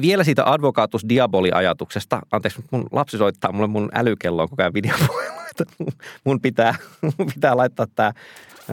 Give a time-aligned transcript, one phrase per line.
[0.00, 2.20] vielä siitä advocatus diaboli-ajatuksesta.
[2.32, 5.38] Anteeksi, mun lapsi soittaa mulle mun älykelloon koko ajan videopuhelua.
[6.24, 6.74] Mun pitää,
[7.18, 8.12] mun pitää laittaa tämä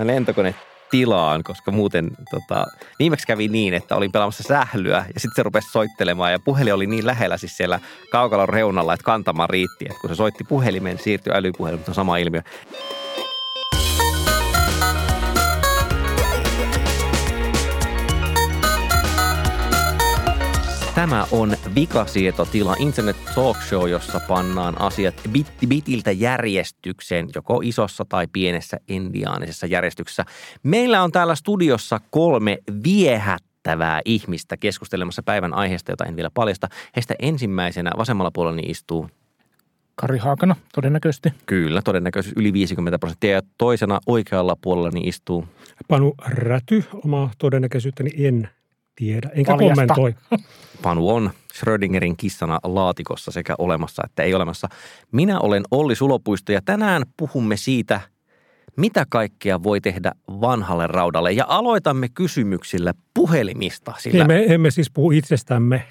[0.03, 0.55] lentokone
[0.91, 2.65] tilaan, koska muuten tota,
[2.99, 6.87] viimeksi kävi niin, että olin pelaamassa sählyä ja sitten se rupesi soittelemaan ja puhelin oli
[6.87, 7.79] niin lähellä siis siellä
[8.11, 9.85] kaukalon reunalla, että kantamaan riitti.
[9.89, 12.41] Et kun se soitti puhelimeen, siirtyi älypuhelin, mutta sama ilmiö.
[20.95, 28.27] Tämä on Vikasietotila, internet talk show, jossa pannaan asiat bitti bitiltä järjestykseen, joko isossa tai
[28.33, 30.25] pienessä indiaanisessa järjestyksessä.
[30.63, 36.67] Meillä on täällä studiossa kolme viehättävää ihmistä keskustelemassa päivän aiheesta, jota en vielä paljasta.
[36.95, 39.09] Heistä ensimmäisenä vasemmalla puolella istuu
[39.95, 41.29] Kari Haakana, todennäköisesti.
[41.45, 43.31] Kyllä, todennäköisesti yli 50 prosenttia.
[43.31, 45.47] Ja toisena oikealla puolella istuu
[45.87, 48.49] Panu Räty, oma todennäköisyyteni en
[48.95, 49.93] tiedä, enkä Paljasta.
[49.93, 50.15] kommentoi.
[50.81, 54.67] Panu on Schrödingerin kissana laatikossa sekä olemassa että ei olemassa.
[55.11, 58.01] Minä olen Olli Sulopuisto ja tänään puhumme siitä,
[58.77, 61.31] mitä kaikkea voi tehdä vanhalle raudalle.
[61.31, 63.93] Ja aloitamme kysymyksillä puhelimista.
[63.97, 64.27] Sillä...
[64.27, 65.83] Niin, me emme siis puhu itsestämme.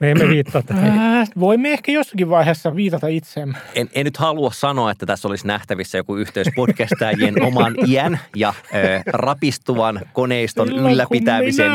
[0.00, 0.98] Me emme viittaa tähän.
[0.98, 3.58] Äh, voimme ehkä jossakin vaiheessa viitata itseemme.
[3.74, 8.48] En, en nyt halua sanoa, että tässä olisi nähtävissä joku yhteys podcastajien oman iän ja
[8.48, 11.72] äh, rapistuvan koneiston Silloin, ylläpitämisen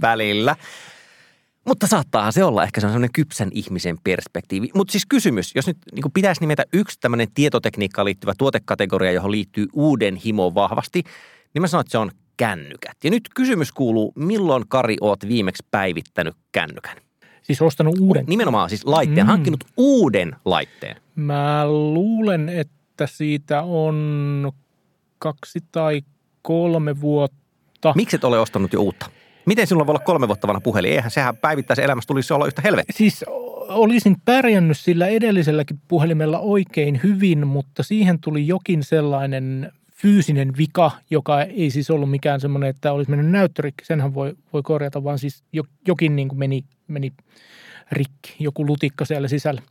[0.00, 0.56] välillä.
[1.64, 4.68] Mutta saattaahan se olla ehkä sellainen kypsän ihmisen perspektiivi.
[4.74, 9.66] Mutta siis kysymys, jos nyt niin pitäisi nimetä yksi tämmöinen tietotekniikkaan liittyvä tuotekategoria, johon liittyy
[9.72, 11.02] uuden himo vahvasti,
[11.54, 12.96] niin mä sanon, että se on kännykät.
[13.04, 17.07] Ja nyt kysymys kuuluu, milloin Kari oot viimeksi päivittänyt kännykän?
[17.42, 18.24] Siis ostanut uuden?
[18.26, 19.30] Nimenomaan siis laitteen, mm.
[19.30, 20.96] hankkinut uuden laitteen.
[21.14, 24.52] Mä luulen, että siitä on
[25.18, 26.02] kaksi tai
[26.42, 27.92] kolme vuotta.
[27.96, 29.10] Miksi et ole ostanut jo uutta?
[29.46, 30.92] Miten sinulla voi olla kolme vuotta vanha puhelin?
[30.92, 32.96] Eihän sehän päivittäisen elämässä tulisi olla yhtä helvettiä.
[32.96, 33.24] Siis
[33.68, 41.42] olisin pärjännyt sillä edelliselläkin puhelimella oikein hyvin, mutta siihen tuli jokin sellainen fyysinen vika, joka
[41.42, 45.44] ei siis ollut mikään semmoinen, että olisi mennyt näyttörikki, senhän voi, voi korjata, vaan siis
[45.86, 47.12] jokin niin kuin meni, meni
[47.92, 49.62] rikki, joku lutikka siellä sisällä.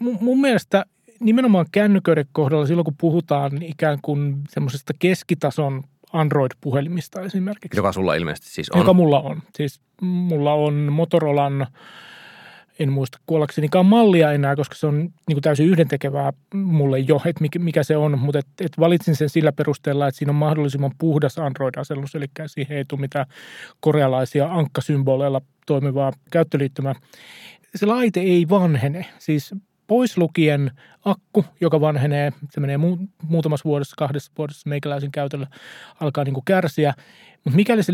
[0.00, 0.84] M- mun mielestä
[1.20, 5.82] nimenomaan kännyköiden kohdalla silloin, kun puhutaan ikään kuin semmoisesta keskitason
[6.12, 7.78] Android-puhelimista esimerkiksi.
[7.78, 8.78] Joka sulla ilmeisesti siis on.
[8.78, 9.42] Joka mulla on.
[9.56, 11.66] Siis mulla on Motorolan
[12.78, 17.44] en muista kuollaksenikaan mallia enää, koska se on niin kuin täysin yhdentekevää mulle jo, että
[17.58, 21.38] mikä, se on, mutta et, et valitsin sen sillä perusteella, että siinä on mahdollisimman puhdas
[21.38, 23.26] Android-asellus, eli siihen ei tule mitään
[23.80, 26.94] korealaisia ankkasymboleilla toimivaa käyttöliittymää.
[27.74, 29.54] Se laite ei vanhene, siis
[29.86, 30.70] pois lukien
[31.04, 35.46] akku, joka vanhenee, se menee mu- muutamassa vuodessa, kahdessa vuodessa meikäläisen käytöllä
[36.00, 36.94] alkaa niin kuin kärsiä,
[37.44, 37.92] mutta mikäli se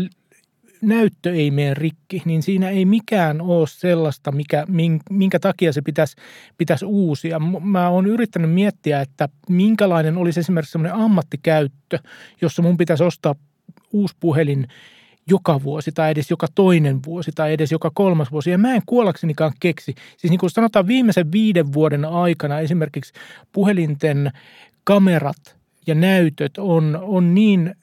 [0.83, 4.65] näyttö ei mene rikki, niin siinä ei mikään ole sellaista, mikä,
[5.09, 6.15] minkä takia se pitäisi,
[6.57, 7.39] pitäisi uusia.
[7.63, 11.99] Mä oon yrittänyt miettiä, että minkälainen olisi esimerkiksi semmoinen ammattikäyttö,
[12.41, 13.35] jossa mun pitäisi ostaa
[13.91, 14.67] uusi puhelin
[15.27, 18.49] joka vuosi tai edes joka toinen vuosi tai edes joka kolmas vuosi.
[18.51, 19.95] Ja mä en kuollaksenikaan keksi.
[20.17, 23.13] Siis niin kuin sanotaan viimeisen viiden vuoden aikana esimerkiksi
[23.51, 24.31] puhelinten
[24.83, 25.55] kamerat
[25.87, 27.75] ja näytöt on, on niin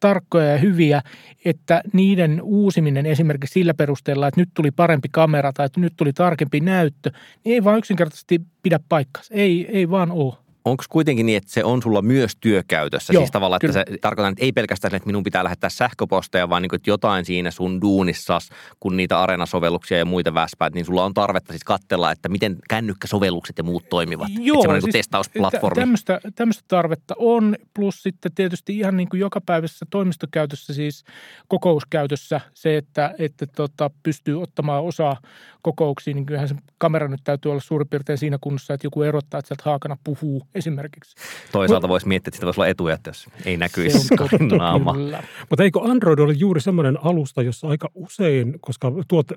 [0.00, 1.02] tarkkoja ja hyviä,
[1.44, 6.12] että niiden uusiminen esimerkiksi sillä perusteella, että nyt tuli parempi kamera tai että nyt tuli
[6.12, 7.10] tarkempi näyttö,
[7.44, 9.22] niin ei vaan yksinkertaisesti pidä paikkaa.
[9.30, 10.34] Ei, ei vaan ole
[10.64, 13.12] onko kuitenkin niin, että se on sulla myös työkäytössä?
[13.12, 13.80] Joo, siis tavallaan, kyllä.
[13.80, 16.90] että se tarkoittaa, että ei pelkästään että minun pitää lähettää sähköposteja, vaan niin kuin, että
[16.90, 18.48] jotain siinä sun duunissas,
[18.80, 23.58] kun niitä areenasovelluksia ja muita väspäät, niin sulla on tarvetta siis katsella, että miten kännykkäsovellukset
[23.58, 24.28] ja muut toimivat.
[24.38, 25.80] Joo, että siis niin testausplatformi.
[25.80, 31.04] Tämmöistä, tämmöistä tarvetta on, plus sitten tietysti ihan niin kuin jokapäiväisessä toimistokäytössä, siis
[31.48, 35.16] kokouskäytössä se, että, että tota, pystyy ottamaan osaa
[35.62, 39.38] kokouksiin, niin kyllähän se kamera nyt täytyy olla suurin piirtein siinä kunnossa, että joku erottaa,
[39.38, 41.16] että sieltä haakana puhuu esimerkiksi.
[41.52, 44.14] Toisaalta voisi miettiä, että sitä voisi olla etuja, jos ei näkyisi
[44.58, 44.94] naama.
[45.50, 49.34] Mutta eikö Android ole juuri semmoinen alusta, jossa aika usein, koska tuote,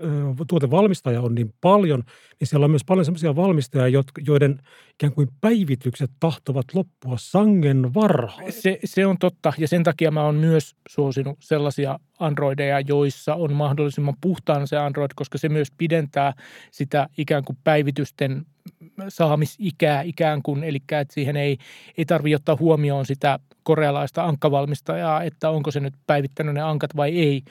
[0.47, 2.03] tuotevalmistaja on niin paljon,
[2.39, 4.59] niin siellä on myös paljon semmoisia valmistajia, joiden
[4.93, 8.51] ikään kuin päivitykset tahtovat loppua sangen varhain.
[8.51, 13.53] Se, se on totta ja sen takia mä oon myös suosinut sellaisia Androideja, joissa on
[13.53, 16.33] mahdollisimman puhtaana se Android, koska se myös pidentää
[16.71, 18.45] sitä ikään kuin päivitysten
[19.09, 21.57] saamisikää ikään kuin, eli että siihen ei,
[21.97, 27.19] ei tarvitse ottaa huomioon sitä korealaista ankkavalmistajaa, että onko se nyt päivittänyt ne ankat vai
[27.19, 27.43] ei.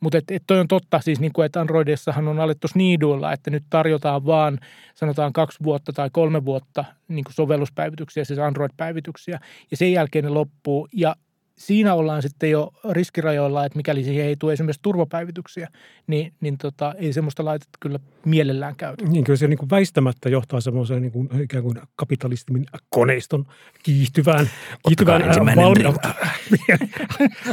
[0.00, 3.50] Mutta et, et toi on totta, siis niin kuin, että Androidissahan on alettu sniiduilla, että
[3.50, 4.58] nyt tarjotaan vaan
[4.94, 9.40] sanotaan kaksi vuotta tai kolme vuotta niin kuin sovelluspäivityksiä, siis Android-päivityksiä,
[9.70, 10.88] ja sen jälkeen ne loppuu.
[10.92, 11.16] Ja
[11.58, 15.68] siinä ollaan sitten jo riskirajoilla, että mikäli siihen ei tule esimerkiksi turvapäivityksiä,
[16.06, 19.04] niin, niin tota, ei semmoista laitetta kyllä mielellään käytä.
[19.04, 23.46] Niin kyllä se niin kuin väistämättä johtaa semmoiseen niin kuin, ikään kuin kapitalistimin koneiston
[23.82, 24.50] kiihtyvään,
[24.88, 25.22] kiihtyvään
[25.56, 25.82] valmi-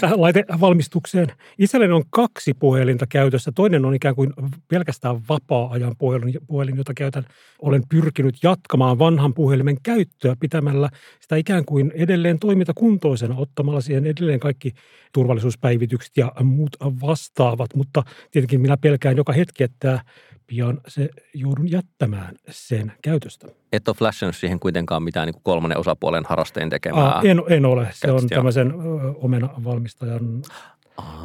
[0.16, 1.28] laitevalmistukseen.
[1.58, 3.52] Itselleni on kaksi puhelinta käytössä.
[3.56, 4.34] Toinen on ikään kuin
[4.68, 7.26] pelkästään vapaa-ajan puhelin, puhelin, jota käytän.
[7.60, 14.40] Olen pyrkinyt jatkamaan vanhan puhelimen käyttöä pitämällä sitä ikään kuin edelleen toimintakuntoisena ottamalla siihen edelleen
[14.40, 14.74] kaikki
[15.14, 20.00] turvallisuuspäivitykset ja muut vastaavat, mutta tietenkin minä pelkään joka hetki, että
[20.48, 23.48] pian se joudun jättämään sen käytöstä.
[23.74, 27.18] Et ole flashannut siihen kuitenkaan mitään niin kuin kolmannen osapuolen harrasteen tekemää?
[27.18, 27.88] Ah, en, en ole.
[27.94, 28.74] Se on tämmöisen
[29.16, 30.42] omena valmistajan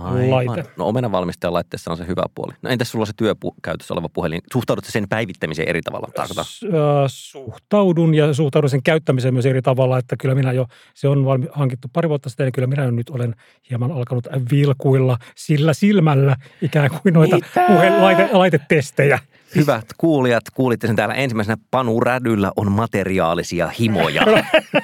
[0.03, 0.31] Aivan.
[0.31, 0.65] laite.
[0.77, 2.53] No omenan valmistajan laitteessa on se hyvä puoli.
[2.63, 4.41] No entäs sulla on se työkäytössä oleva puhelin?
[4.53, 6.09] Suhtaudutko sen päivittämiseen eri tavalla?
[6.15, 6.45] Tarkoitan?
[6.45, 6.65] S-
[7.07, 11.47] suhtaudun ja suhtaudun sen käyttämiseen myös eri tavalla, että kyllä minä jo, se on valmi,
[11.53, 13.35] hankittu pari vuotta sitten ja kyllä minä nyt olen
[13.71, 19.19] hieman alkanut vilkuilla sillä silmällä ikään kuin noita puhe, laite, laitetestejä.
[19.57, 24.23] Hyvät kuulijat, kuulitte sen täällä ensimmäisenä Panu Rädyllä on materiaalisia himoja.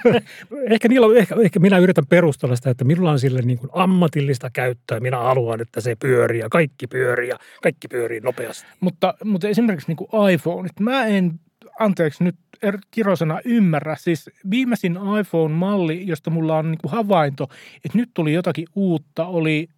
[0.71, 3.71] ehkä, niillä on, ehkä, ehkä minä yritän perustella sitä, että minulla on sille niin kuin
[3.73, 5.01] ammatillista käyttöä.
[5.01, 8.67] Minä haluan, että se pyörii ja kaikki pyörii ja kaikki pyörii nopeasti.
[8.81, 11.41] Mutta, mutta esimerkiksi niin kuin iPhone, mä en
[11.79, 13.97] anteeksi nyt er, kirosana ymmärrä.
[13.99, 17.49] Siis viimeisin iPhone-malli, josta mulla on niin kuin havainto,
[17.85, 19.69] että nyt tuli jotakin uutta, oli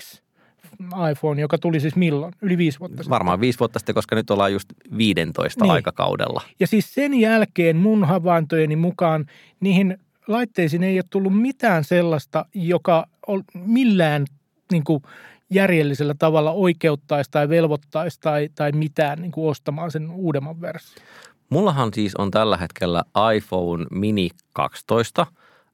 [0.00, 0.22] X
[1.10, 2.34] iPhone, joka tuli siis milloin?
[2.42, 3.10] Yli viisi vuotta sitten.
[3.10, 5.72] Varmaan viisi vuotta sitten, koska nyt ollaan just 15 niin.
[5.72, 6.42] aikakaudella.
[6.60, 9.26] Ja siis sen jälkeen mun havaintojeni mukaan
[9.60, 14.24] niihin laitteisiin ei ole tullut mitään sellaista, joka on millään
[14.72, 15.02] niin kuin
[15.50, 21.06] järjellisellä tavalla oikeuttaisi tai velvoittaisi tai, tai mitään niin kuin ostamaan sen uudemman version.
[21.48, 23.02] Mullahan siis on tällä hetkellä
[23.36, 25.26] iPhone Mini 12.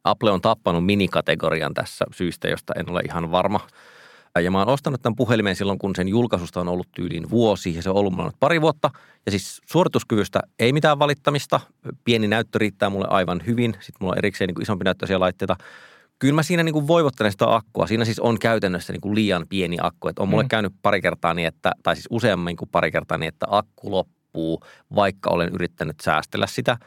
[0.05, 3.61] Apple on tappanut minikategorian tässä syystä, josta en ole ihan varma–
[4.41, 7.83] ja mä oon ostanut tämän puhelimen silloin, kun sen julkaisusta on ollut tyyliin vuosi ja
[7.83, 8.91] se on ollut mulla pari vuotta.
[9.27, 11.61] Ja siis suorituskyvystä ei mitään valittamista.
[12.05, 13.73] Pieni näyttö riittää mulle aivan hyvin.
[13.73, 15.57] Sitten mulla on erikseen niin kuin isompi näyttöisiä laitteita.
[16.19, 17.87] Kyllä mä siinä niin kuin voivottelen sitä akkua.
[17.87, 20.09] Siinä siis on käytännössä niin kuin liian pieni akku.
[20.09, 20.49] Että on mulle mm.
[20.49, 24.61] käynyt pari kertaa niin, että, tai siis useammin kuin pari kertaa niin, että akku loppuu,
[24.95, 26.77] vaikka olen yrittänyt säästellä sitä–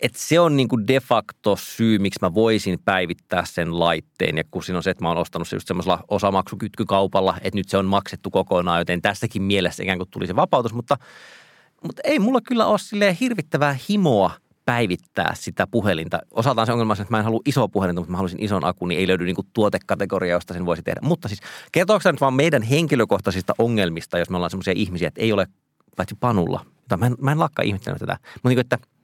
[0.00, 4.36] et se on niin kuin de facto syy, miksi mä voisin päivittää sen laitteen.
[4.36, 7.68] Ja kun siinä on se, että mä oon ostanut se just semmoisella osamaksukytkykaupalla, että nyt
[7.68, 10.74] se on maksettu kokonaan, joten tässäkin mielessä ikään kuin tuli se vapautus.
[10.74, 10.96] Mutta,
[11.82, 14.30] mutta ei mulla kyllä ole silleen hirvittävää himoa
[14.64, 16.18] päivittää sitä puhelinta.
[16.30, 18.88] Osaltaan se ongelma on, että mä en halua isoa puhelinta, mutta mä haluaisin ison akun,
[18.88, 21.00] niin ei löydy niin kuin tuotekategoria, josta sen voisi tehdä.
[21.02, 21.40] Mutta siis
[21.72, 25.46] kertooko nyt vaan meidän henkilökohtaisista ongelmista, jos me ollaan semmoisia ihmisiä, että ei ole,
[25.96, 26.66] paitsi Panulla,
[26.96, 28.78] mä en, mä en lakkaa ihmettelyä tätä, mutta niin kuin, että–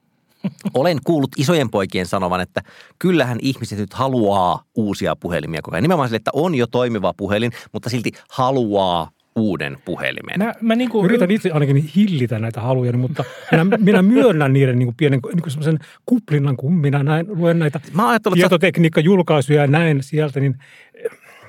[0.73, 2.61] olen kuullut isojen poikien sanovan, että
[2.99, 5.81] kyllähän ihmiset nyt haluaa uusia puhelimia koko ajan.
[5.81, 10.39] Nimenomaan sille, että on jo toimiva puhelin, mutta silti haluaa uuden puhelimen.
[10.39, 11.05] Mä, mä niin kuin...
[11.05, 15.41] Yritän itse ainakin hillitä näitä haluja, mutta minä, minä myönnän niiden niin kuin pienen niin
[15.41, 20.57] kuin semmoisen kuplinnan, kun minä näin, luen näitä mä tietotekniikka-julkaisuja ja näen sieltä, niin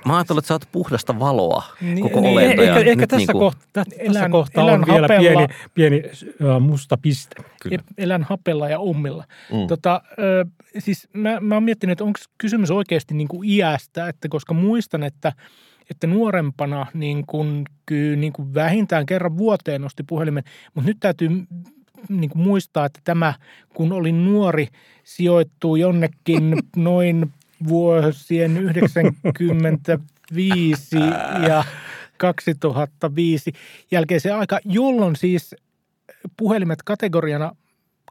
[0.05, 2.63] Mä ajattelin, että sä oot puhdasta valoa niin, koko niin, olento.
[2.63, 3.39] Ehkä, ehkä tässä, niin kuin...
[3.39, 6.03] kohta, tässä elän, kohtaa elän on vielä hapella, pieni, pieni
[6.57, 7.37] uh, musta piste.
[7.63, 7.79] Kyllä.
[7.99, 9.25] Elän hapella ja ummilla.
[9.53, 9.67] Mm.
[9.67, 10.45] Tota, ö,
[10.79, 15.03] siis mä, mä oon miettinyt, että onko kysymys oikeasti niin kuin iästä, että koska muistan,
[15.03, 15.33] että
[15.91, 20.45] että nuorempana niin kuin, kyllä, niin kuin vähintään kerran vuoteen nosti puhelimen,
[20.75, 21.29] mutta nyt täytyy
[22.09, 23.35] niin kuin muistaa, että tämä,
[23.75, 24.69] kun olin nuori,
[25.05, 27.33] sijoittuu jonnekin noin
[27.69, 30.97] vuosien 1995
[31.49, 31.65] ja
[32.17, 33.53] 2005
[33.91, 35.55] jälkeen se aika, jolloin siis
[36.37, 37.53] puhelimet kategoriana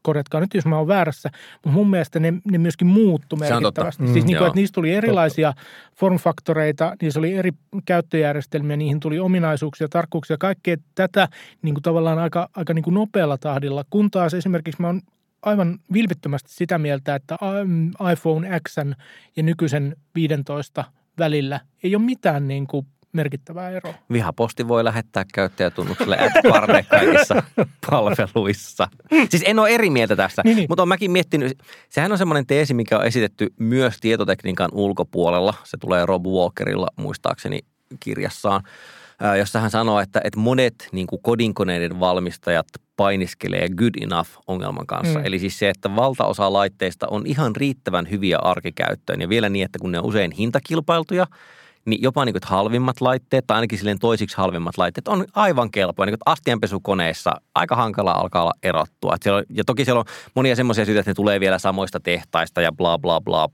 [0.04, 4.04] korjatkaa nyt, jos mä oon väärässä, mutta mun mielestä ne, ne myöskin muuttu merkittävästi.
[4.04, 5.64] Mm, siis niin kuin, että niistä tuli erilaisia totta.
[6.00, 7.52] formfaktoreita, niissä oli eri
[7.86, 11.28] käyttöjärjestelmiä, niihin tuli ominaisuuksia, tarkkuuksia, kaikkea tätä
[11.62, 13.86] niin kuin tavallaan aika, aika niin kuin nopealla tahdilla.
[13.90, 15.02] Kun taas esimerkiksi mä oon
[15.46, 17.38] aivan vilpittömästi sitä mieltä, että
[18.14, 18.76] iPhone X
[19.36, 20.84] ja nykyisen 15
[21.18, 23.94] välillä ei ole mitään niin kuin merkittävää eroa.
[24.12, 26.32] Vihaposti voi lähettää käyttäjätunnukselle at
[26.90, 27.44] kaikissa
[27.90, 28.88] palveluissa.
[29.30, 30.66] Siis en ole eri mieltä tästä, niin, niin.
[30.70, 31.58] mutta olen mäkin miettinyt,
[31.90, 35.54] sehän on semmoinen teesi, mikä on esitetty myös tietotekniikan ulkopuolella.
[35.64, 37.60] Se tulee Rob Walkerilla muistaakseni
[38.00, 38.64] kirjassaan
[39.38, 45.20] jossa hän sanoo, että, että monet niin kuin kodinkoneiden valmistajat painiskelee good enough ongelman kanssa.
[45.20, 45.26] Mm.
[45.26, 49.80] Eli siis se, että valtaosa laitteista on ihan riittävän hyviä arkikäyttöön ja vielä niin, että
[49.80, 51.28] kun ne on usein hintakilpailtuja,
[51.86, 56.06] niin jopa niin kuin, halvimmat laitteet tai ainakin silleen toisiksi halvimmat laitteet on aivan kelpoja.
[56.06, 59.16] Niin astianpesukoneissa aika hankala alkaa olla erottua.
[59.22, 62.62] siellä on, ja toki siellä on monia semmoisia syitä, että ne tulee vielä samoista tehtaista
[62.62, 63.50] ja bla bla bla.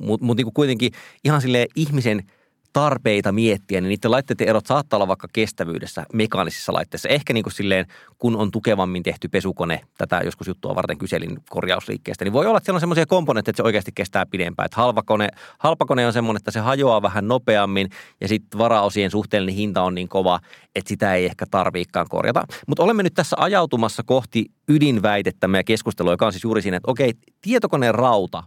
[0.00, 0.92] Mutta mut, niin kuitenkin
[1.24, 2.22] ihan silleen ihmisen–
[2.74, 7.08] tarpeita miettiä, niin niiden laitteiden erot saattaa olla vaikka kestävyydessä mekaanisissa laitteissa.
[7.08, 7.86] Ehkä niin kuin silleen,
[8.18, 12.64] kun on tukevammin tehty pesukone, tätä joskus juttua varten kyselin korjausliikkeestä, niin voi olla, että
[12.64, 14.64] siellä on semmoisia komponentteja, että se oikeasti kestää pidempään.
[14.64, 15.28] Että halpakone,
[15.58, 17.90] halpakone on semmoinen, että se hajoaa vähän nopeammin
[18.20, 20.40] ja sitten varaosien suhteellinen hinta on niin kova,
[20.74, 22.44] että sitä ei ehkä tarviikaan korjata.
[22.66, 26.90] Mutta olemme nyt tässä ajautumassa kohti ydinväitettämme ja keskustelua, joka on siis juuri siinä, että
[26.90, 28.42] okei, tietokoneen rauta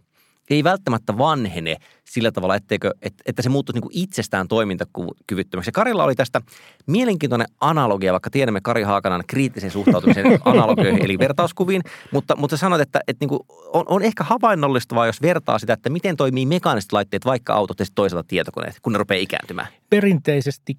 [0.49, 5.67] ei välttämättä vanhene sillä tavalla, etteikö, että, että se muuttuisi niin itsestään toimintakyvyttömäksi.
[5.67, 6.41] Ja Karilla oli tästä
[6.87, 12.99] mielenkiintoinen analogia, vaikka tiedämme Kari Haakanan kriittisen suhtautumisen analogioihin eli vertauskuviin, mutta, mutta sanoit, että,
[13.07, 13.39] että niin
[13.73, 17.85] on, on ehkä havainnollistavaa, jos vertaa sitä, että miten toimii mekaaniset laitteet, vaikka autot ja
[17.95, 19.67] toisaalta tietokoneet, kun ne rupeaa ikääntymään.
[19.89, 20.77] Perinteisesti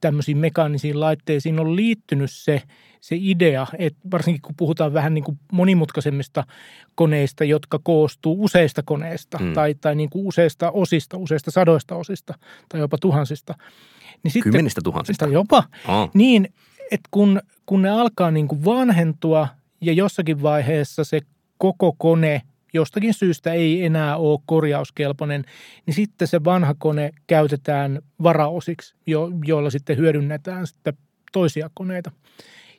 [0.00, 2.62] tämmöisiin mekaanisiin laitteisiin on liittynyt se,
[3.00, 6.44] se idea, että varsinkin kun puhutaan vähän niin kuin monimutkaisemmista
[6.94, 9.52] koneista, jotka koostuu useista koneista mm.
[9.52, 12.34] tai, tai niin kuin useista osista, useista sadoista osista
[12.68, 13.54] tai jopa tuhansista.
[14.22, 15.26] Niin sitten, Kymmenistä tuhansista.
[15.26, 15.64] Jopa.
[15.88, 16.10] Oh.
[16.14, 16.48] Niin,
[16.90, 19.48] että kun, kun ne alkaa niin kuin vanhentua
[19.80, 21.20] ja jossakin vaiheessa se
[21.58, 25.44] koko kone jostakin syystä ei enää ole korjauskelpoinen,
[25.86, 30.94] niin sitten se vanha kone käytetään varaosiksi, jo, joilla sitten hyödynnetään sitten
[31.32, 32.10] toisia koneita.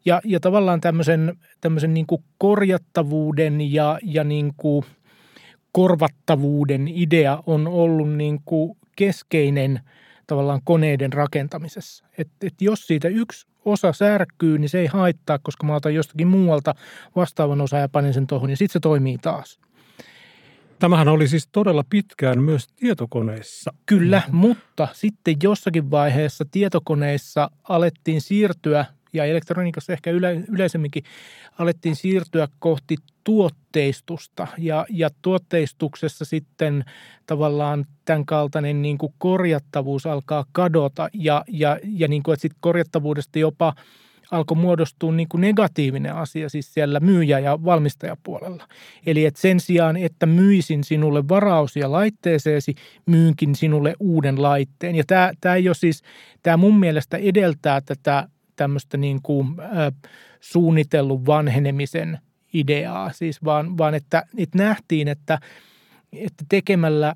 [0.06, 4.86] Ja, ja tavallaan tämmöisen, tämmöisen niin kuin korjattavuuden ja, ja niin kuin
[5.72, 9.80] korvattavuuden idea on ollut niin kuin keskeinen
[10.28, 12.06] tavallaan koneiden rakentamisessa.
[12.18, 16.28] Että et jos siitä yksi osa särkyy, niin se ei haittaa, koska mä otan jostakin
[16.28, 16.76] muualta
[17.16, 19.60] vastaavan osa ja panen sen tuohon, ja sitten se toimii taas.
[20.80, 23.74] Tämähän oli siis todella pitkään myös tietokoneissa.
[23.86, 31.04] Kyllä, mutta sitten jossakin vaiheessa tietokoneissa alettiin siirtyä, ja elektroniikassa ehkä yle, yleisemminkin,
[31.60, 34.48] alettiin siirtyä kohti tuotteistusta.
[34.58, 36.86] Ja, ja tuotteistuksessa sitten
[37.26, 42.62] tavallaan tämän kaltainen niin kuin korjattavuus alkaa kadota, ja, ja, ja niin kuin, että sitten
[42.62, 43.74] korjattavuudesta jopa–
[44.32, 48.68] alkoi muodostua niin kuin negatiivinen asia siis siellä myyjä- ja valmistajapuolella.
[49.06, 52.76] Eli että sen sijaan, että myisin sinulle varausia laitteeseesi,
[53.06, 54.96] myynkin sinulle uuden laitteen.
[54.96, 56.04] Ja tämä, tämä ei ole siis,
[56.44, 58.28] tämä mun mielestä edeltää tätä
[58.60, 62.20] tämmöistä niin kuin, äh, suunnitellun vanhenemisen
[62.54, 65.40] ideaa, siis vaan, vaan että, että nähtiin, että,
[66.14, 67.16] että tekemällä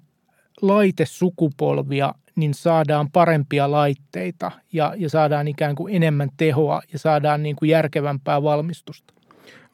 [0.61, 7.55] laitesukupolvia niin saadaan parempia laitteita ja, ja saadaan ikään kuin enemmän tehoa ja saadaan niin
[7.55, 9.13] kuin järkevämpää valmistusta.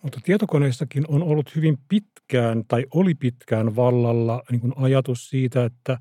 [0.01, 5.97] Mutta tietokoneissakin on ollut hyvin pitkään tai oli pitkään vallalla niin kuin ajatus siitä, että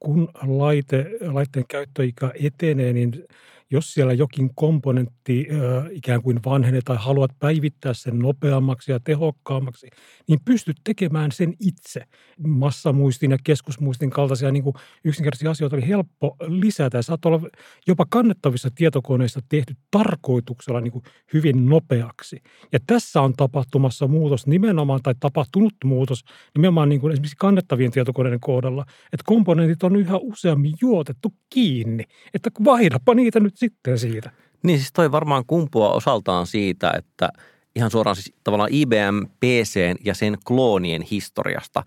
[0.00, 3.24] kun laite, laitteen käyttöikä etenee, niin
[3.70, 9.88] jos siellä jokin komponentti ö, ikään kuin vanhenee tai haluat päivittää sen nopeammaksi ja tehokkaammaksi,
[10.28, 12.00] niin pystyt tekemään sen itse.
[12.46, 17.48] Massamuistin ja keskusmuistin kaltaisia niin kuin yksinkertaisia asioita oli helppo lisätä saattaa olla
[17.86, 22.42] jopa kannettavissa tietokoneissa tehty tarkoituksella niin kuin hyvin nopeaksi.
[22.72, 26.24] Ja tässä on tapahtumassa muutos nimenomaan tai tapahtunut muutos
[26.56, 32.50] nimenomaan niin kuin esimerkiksi kannettavien tietokoneiden kohdalla, että komponentit on yhä useammin juotettu kiinni, että
[32.64, 34.30] vaihdapa niitä nyt sitten siitä.
[34.62, 37.28] Niin siis toi varmaan kumpua osaltaan siitä, että
[37.76, 41.84] ihan suoraan siis tavallaan IBM PC ja sen kloonien historiasta,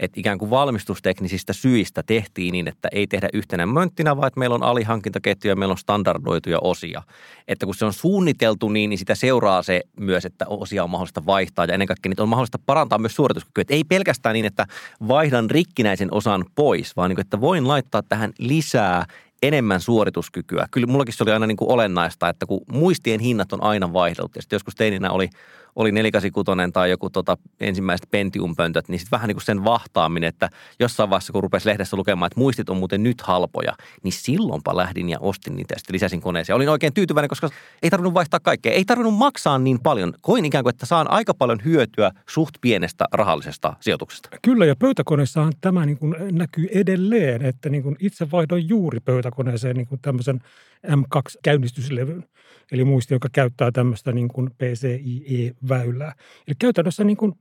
[0.00, 4.54] että ikään kuin valmistusteknisistä syistä tehtiin niin, että ei tehdä yhtenä mönttinä, vaan että meillä
[4.54, 7.02] on alihankintaketjuja ja meillä on standardoituja osia.
[7.48, 11.26] Että kun se on suunniteltu niin, niin sitä seuraa se myös, että osia on mahdollista
[11.26, 13.62] vaihtaa ja ennen kaikkea niitä on mahdollista parantaa myös suorituskykyä.
[13.62, 14.66] Että ei pelkästään niin, että
[15.08, 19.06] vaihdan rikkinäisen osan pois, vaan niin kuin, että voin laittaa tähän lisää
[19.46, 20.66] enemmän suorituskykyä.
[20.70, 24.36] Kyllä mullakin se oli aina niin kuin olennaista, että kun muistien hinnat on aina vaihdellut
[24.36, 25.28] ja sitten joskus teininä oli–
[25.76, 30.50] oli 486 tai joku tota, ensimmäiset Pentium-pöntöt, niin sitten vähän niin kuin sen vahtaaminen, että
[30.80, 35.08] jossain vaiheessa kun rupesi lehdessä lukemaan, että muistit on muuten nyt halpoja, niin silloinpa lähdin
[35.08, 36.56] ja ostin niitä ja sitten lisäsin koneeseen.
[36.56, 37.50] Olin oikein tyytyväinen, koska
[37.82, 38.72] ei tarvinnut vaihtaa kaikkea.
[38.72, 40.14] Ei tarvinnut maksaa niin paljon.
[40.20, 44.28] Koin ikään kuin, että saan aika paljon hyötyä suht pienestä rahallisesta sijoituksesta.
[44.42, 49.76] Kyllä, ja pöytäkoneessahan tämä niin kuin näkyy edelleen, että niin kuin itse vaihdoin juuri pöytäkoneeseen
[49.76, 50.40] niin kuin tämmöisen
[50.84, 52.24] M2-käynnistyslevyn
[52.72, 56.14] eli muisti, joka käyttää tämmöistä niin kuin PCIe-väylää.
[56.46, 57.32] Eli käytännössä niin kuin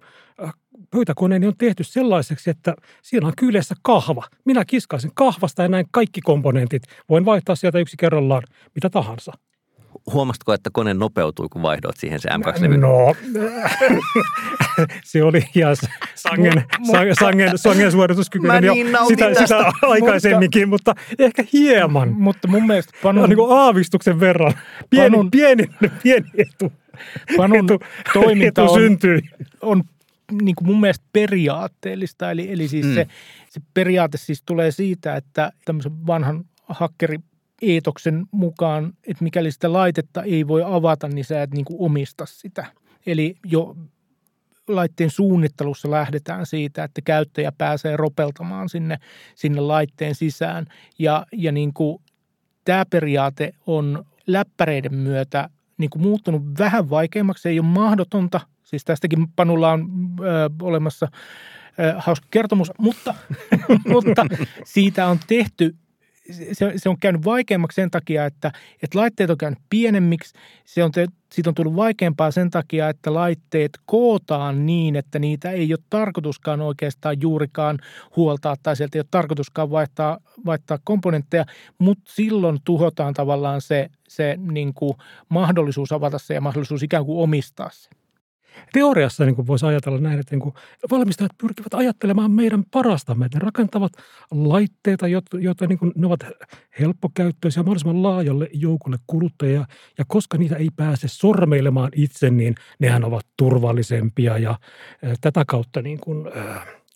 [0.44, 0.54] äh,
[0.92, 4.28] pöytäkoneeni on tehty sellaiseksi, että siinä on kyljessä kahva.
[4.46, 6.84] Minä kiskaisin kahvasta ja näin kaikki komponentit.
[7.10, 8.44] Voin vaihtaa sieltä yksi kerrallaan
[8.76, 9.32] mitä tahansa.
[10.14, 12.78] Huomasitko, että kone nopeutui, kun vaihdoit siihen se M2-levy?
[12.78, 13.16] No,
[15.04, 15.76] se oli ihan
[16.16, 22.10] sangen, sangen, sangen, sangen suorituskykyinen niin sitä, sitä aikaisemminkin, mutta, mutta ehkä hieman.
[22.10, 23.30] Mutta mun mielestä Panun...
[23.30, 24.54] niin kuin aavistuksen verran.
[24.90, 25.64] Pieni, panun, pieni,
[26.04, 26.72] pieni etu.
[27.38, 27.80] Panun etu,
[28.14, 29.22] toiminta etu on, syntyi.
[29.62, 29.84] on
[30.42, 32.32] niin kuin mun mielestä periaatteellista.
[32.32, 32.94] Eli, eli siis mm.
[32.94, 33.08] se,
[33.50, 37.18] se periaate siis tulee siitä, että tämmöisen vanhan hakkeri
[37.64, 42.26] eetoksen mukaan, että mikäli sitä laitetta ei voi avata, niin sä et niin kuin omista
[42.26, 42.66] sitä.
[43.06, 43.76] Eli jo
[44.68, 49.00] laitteen suunnittelussa lähdetään siitä, että käyttäjä pääsee ropeltamaan sinne,
[49.36, 50.66] sinne laitteen sisään.
[51.00, 52.02] Ja, ja niin kuin
[52.66, 57.42] tämä periaate on läppäreiden myötä niin kuin muuttunut vähän vaikeammaksi.
[57.42, 58.40] Se ei ole mahdotonta.
[58.64, 59.90] Siis tästäkin Panulla on
[60.20, 61.08] ö, olemassa
[61.80, 63.16] ö, hauska kertomus, mutta,
[63.94, 64.26] mutta
[64.66, 65.76] siitä on tehty
[66.32, 68.52] se, se on käynyt vaikeammaksi sen takia, että,
[68.84, 70.34] että laitteet on käynyt pienemmiksi.
[70.66, 70.92] Se on,
[71.32, 76.62] siitä on tullut vaikeampaa sen takia, että laitteet kootaan niin, että niitä ei ole tarkoituskaan
[76.62, 77.80] oikeastaan juurikaan
[78.16, 81.46] huoltaa tai sieltä ei ole tarkoituskaan vaihtaa, vaihtaa komponentteja,
[81.78, 84.94] mutta silloin tuhotaan tavallaan se, se niin kuin
[85.30, 87.90] mahdollisuus avata se ja mahdollisuus ikään kuin omistaa se
[88.74, 90.56] teoriassa niin kuin voisi ajatella näin, että niin kuin
[90.92, 93.26] valmistajat pyrkivät ajattelemaan meidän parastamme.
[93.26, 93.92] Että ne rakentavat
[94.32, 95.08] laitteita,
[95.42, 96.20] joita niin kuin, ne ovat
[96.80, 99.66] helppokäyttöisiä mahdollisimman laajalle joukolle kuluttajia.
[99.98, 104.56] Ja koska niitä ei pääse sormeilemaan itse, niin nehän ovat turvallisempia ja
[105.22, 106.26] tätä kautta niin kuin,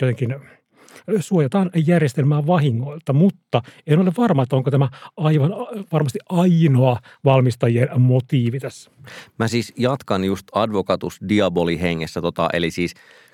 [0.02, 0.36] jotenkin–
[1.20, 5.52] suojataan järjestelmää vahingoilta, mutta en ole varma, että onko tämä aivan
[5.92, 8.92] varmasti ainoa valmistajien motiivi tässä.
[9.40, 12.94] Mä siis jatkan just advocatus diaboli hengessä, tota, eli siis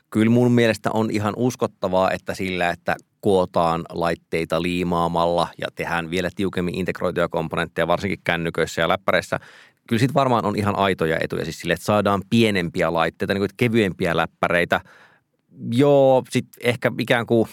[0.09, 6.29] kyllä mun mielestä on ihan uskottavaa, että sillä, että kootaan laitteita liimaamalla ja tehdään vielä
[6.35, 9.39] tiukemmin integroituja komponentteja, varsinkin kännyköissä ja läppäreissä,
[9.87, 13.49] kyllä sitten varmaan on ihan aitoja etuja siis sille, että saadaan pienempiä laitteita, niin kuin
[13.57, 14.81] kevyempiä läppäreitä–
[15.71, 17.49] Joo, sitten ehkä ikään kuin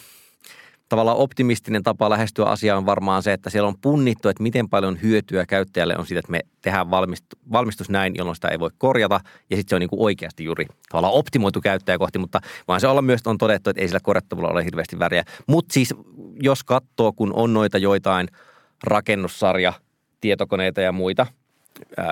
[0.89, 4.99] tavallaan optimistinen tapa lähestyä asiaa on varmaan se, että siellä on punnittu, että miten paljon
[5.03, 6.91] hyötyä käyttäjälle on siitä, että me tehdään
[7.53, 9.21] valmistus näin, jolloin sitä ei voi korjata.
[9.51, 12.89] Ja sitten se on niin kuin oikeasti juuri tavallaan optimoitu käyttäjä kohti, mutta vaan se
[12.89, 15.25] olla myös on todettu, että ei sillä korjattavulla ole hirveästi väriä.
[15.47, 15.95] Mutta siis
[16.43, 18.29] jos katsoo, kun on noita joitain
[18.85, 19.73] rakennussarja,
[20.21, 21.27] tietokoneita ja muita,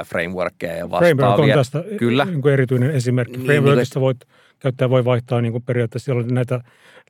[0.06, 1.14] frameworkkeja ja vastaavia.
[1.14, 2.24] Framework on tästä Kyllä.
[2.24, 3.36] Niin erityinen esimerkki.
[3.36, 4.24] Niin, Frameworkista niin, voit
[4.58, 6.60] käyttäjä voi vaihtaa niin kuin periaatteessa siellä on näitä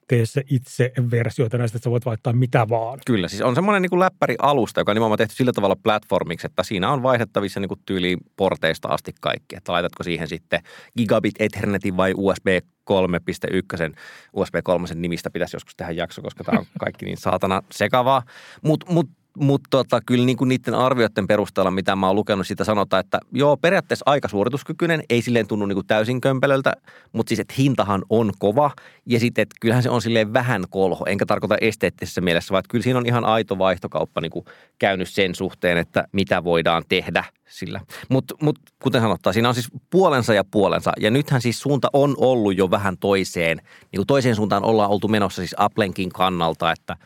[0.08, 2.98] tee se itse versioita näistä, että sä voit vaihtaa mitä vaan.
[3.06, 6.62] Kyllä, siis on semmoinen niin kuin läppäri-alusta, joka on nimenomaan tehty sillä tavalla platformiksi, että
[6.62, 9.56] siinä on vaihdettavissa niin kuin porteista asti kaikki.
[9.56, 10.61] Että laitatko siihen sitten
[10.98, 12.46] gigabit Ethernetin vai USB
[12.90, 13.94] 3.1.
[14.32, 18.22] USB 3 nimistä pitäisi joskus tehdä jakso, koska tämä on kaikki niin saatana sekavaa.
[18.62, 23.00] Mutta mut mutta tota, kyllä niin niiden arvioiden perusteella, mitä mä oon lukenut, sitä sanotaan,
[23.00, 26.72] että joo, periaatteessa aika suorituskykyinen, ei silleen tunnu niin kuin täysin kömpelöltä,
[27.12, 28.70] mutta siis, että hintahan on kova.
[29.06, 32.82] Ja sitten, että kyllähän se on silleen vähän kolho, enkä tarkoita esteettisessä mielessä, vaan kyllä
[32.82, 34.44] siinä on ihan aito vaihtokauppa niin kuin
[34.78, 37.80] käynyt sen suhteen, että mitä voidaan tehdä sillä.
[38.08, 40.92] Mutta mut, kuten sanottaa, siinä on siis puolensa ja puolensa.
[41.00, 43.56] Ja nythän siis suunta on ollut jo vähän toiseen.
[43.56, 46.96] Niin kuin toiseen suuntaan ollaan oltu menossa siis Applenkin kannalta, että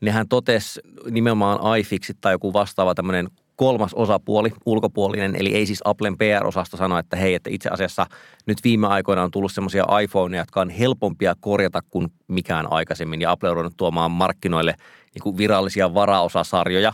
[0.00, 6.18] nehän totes nimenomaan iFixit tai joku vastaava tämmöinen kolmas osapuoli, ulkopuolinen, eli ei siis Applen
[6.18, 8.06] PR-osasto sano, että hei, että itse asiassa
[8.46, 13.30] nyt viime aikoina on tullut semmoisia iPhoneja, jotka on helpompia korjata kuin mikään aikaisemmin, ja
[13.30, 14.74] Apple on ruvennut tuomaan markkinoille
[15.14, 16.92] niin kuin virallisia varaosasarjoja,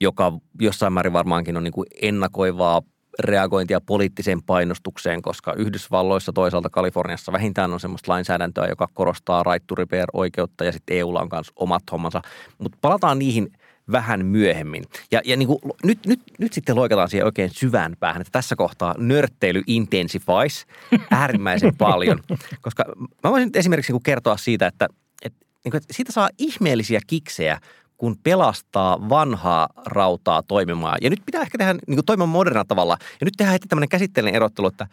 [0.00, 2.82] joka jossain määrin varmaankin on niin kuin ennakoivaa
[3.18, 9.74] reagointia poliittiseen painostukseen, koska Yhdysvalloissa toisaalta Kaliforniassa vähintään on semmoista lainsäädäntöä, joka korostaa right to
[9.74, 12.22] repair oikeutta ja sitten EUlla on myös omat hommansa.
[12.58, 13.52] Mutta palataan niihin
[13.92, 14.84] vähän myöhemmin.
[15.10, 18.56] Ja, ja niin kuin, nyt, nyt, nyt sitten loikataan siihen oikein syvään päähän, että tässä
[18.56, 20.66] kohtaa nörtteily intensifies
[21.10, 22.20] äärimmäisen paljon.
[22.60, 22.84] Koska
[23.24, 24.88] mä voisin nyt esimerkiksi niin kertoa siitä, että,
[25.22, 27.58] että, niin kuin, että siitä saa ihmeellisiä kiksejä–
[28.02, 30.98] kun pelastaa vanhaa rautaa toimimaan.
[31.02, 32.96] Ja nyt pitää ehkä tehdä niin kuin toimimaan modernilla tavalla.
[33.00, 34.86] Ja nyt tehdään heti tämmöinen käsitteellinen erottelu, että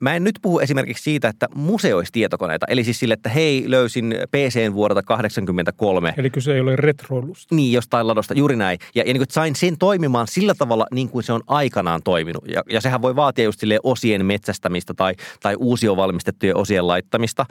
[0.00, 2.66] Mä en nyt puhu esimerkiksi siitä, että museoisi tietokoneita.
[2.68, 6.14] Eli siis sille, että hei, löysin PCn vuodelta 83.
[6.16, 7.54] Eli kyse ei ole retroilusta.
[7.54, 8.78] Niin, jostain ladosta, juuri näin.
[8.94, 12.44] Ja, ja niin kuin, sain sen toimimaan sillä tavalla, niin kuin se on aikanaan toiminut.
[12.48, 17.46] Ja, ja sehän voi vaatia just osien metsästämistä tai, tai uusiovalmistettujen osien laittamista.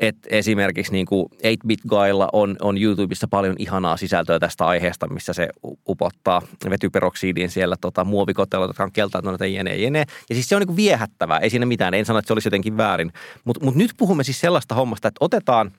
[0.00, 5.32] Et esimerkiksi niin kuin 8-Bit Guylla on, on YouTubessa paljon ihanaa sisältöä tästä aiheesta, missä
[5.32, 5.48] se
[5.88, 10.04] upottaa vetyperoksiidin siellä tota, muovikotella, jotka on keltaantuneita jene, jene.
[10.28, 12.46] Ja siis se on niin kuin viehättävää, ei siinä mitään, en sano, että se olisi
[12.46, 13.12] jotenkin väärin.
[13.44, 15.72] Mutta mut nyt puhumme siis sellaista hommasta, että otetaan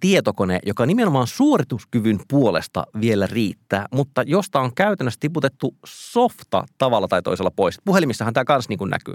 [0.00, 7.22] tietokone, joka nimenomaan suorituskyvyn puolesta vielä riittää, mutta josta on käytännössä tiputettu softa tavalla tai
[7.22, 7.78] toisella pois.
[7.84, 9.14] Puhelimissahan tämä kanssa niin näkyy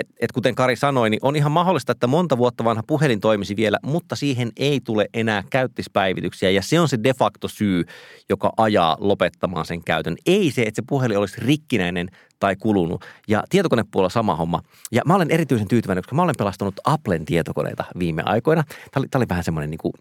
[0.00, 3.56] et, et kuten Kari sanoi, niin on ihan mahdollista, että monta vuotta vanha puhelin toimisi
[3.56, 7.84] vielä, mutta siihen ei tule enää käyttispäivityksiä ja se on se de facto syy,
[8.28, 10.16] joka ajaa lopettamaan sen käytön.
[10.26, 13.04] Ei se, että se puhelin olisi rikkinäinen tai kulunut.
[13.28, 14.62] Ja tietokonepuolella sama homma.
[14.92, 18.62] Ja mä olen erityisen tyytyväinen, koska mä olen pelastanut Applen tietokoneita viime aikoina.
[18.62, 19.92] Tämä oli, tämä oli vähän semmoinen niin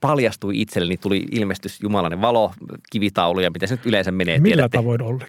[0.00, 2.52] paljastui itselleni, tuli ilmestys jumalainen valo,
[2.92, 4.38] kivitaulu ja miten se nyt yleensä menee.
[4.38, 4.78] Millä tiedätte.
[4.78, 5.24] tavoin Olli?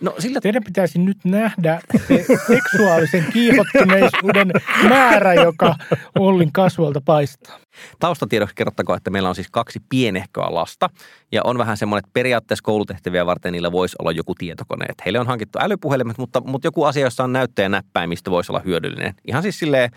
[0.00, 0.40] No, sillä...
[0.40, 4.50] Teidän pitäisi nyt nähdä se seksuaalisen kiihottuneisuuden
[4.88, 5.74] määrä, joka
[6.18, 7.58] Ollin kasvoilta paistaa.
[7.98, 10.90] Taustatiedoksi kerrottakoon, että meillä on siis kaksi pienehköä lasta
[11.32, 14.86] ja on vähän semmoinen, että periaatteessa koulutehtäviä varten niillä voisi olla joku tietokone.
[14.88, 18.62] Että heille on hankittu älypuhelimet, mutta, mutta joku asia, jossa on näyttöjä näppäimistä, voisi olla
[18.64, 19.14] hyödyllinen.
[19.24, 19.90] Ihan siis silleen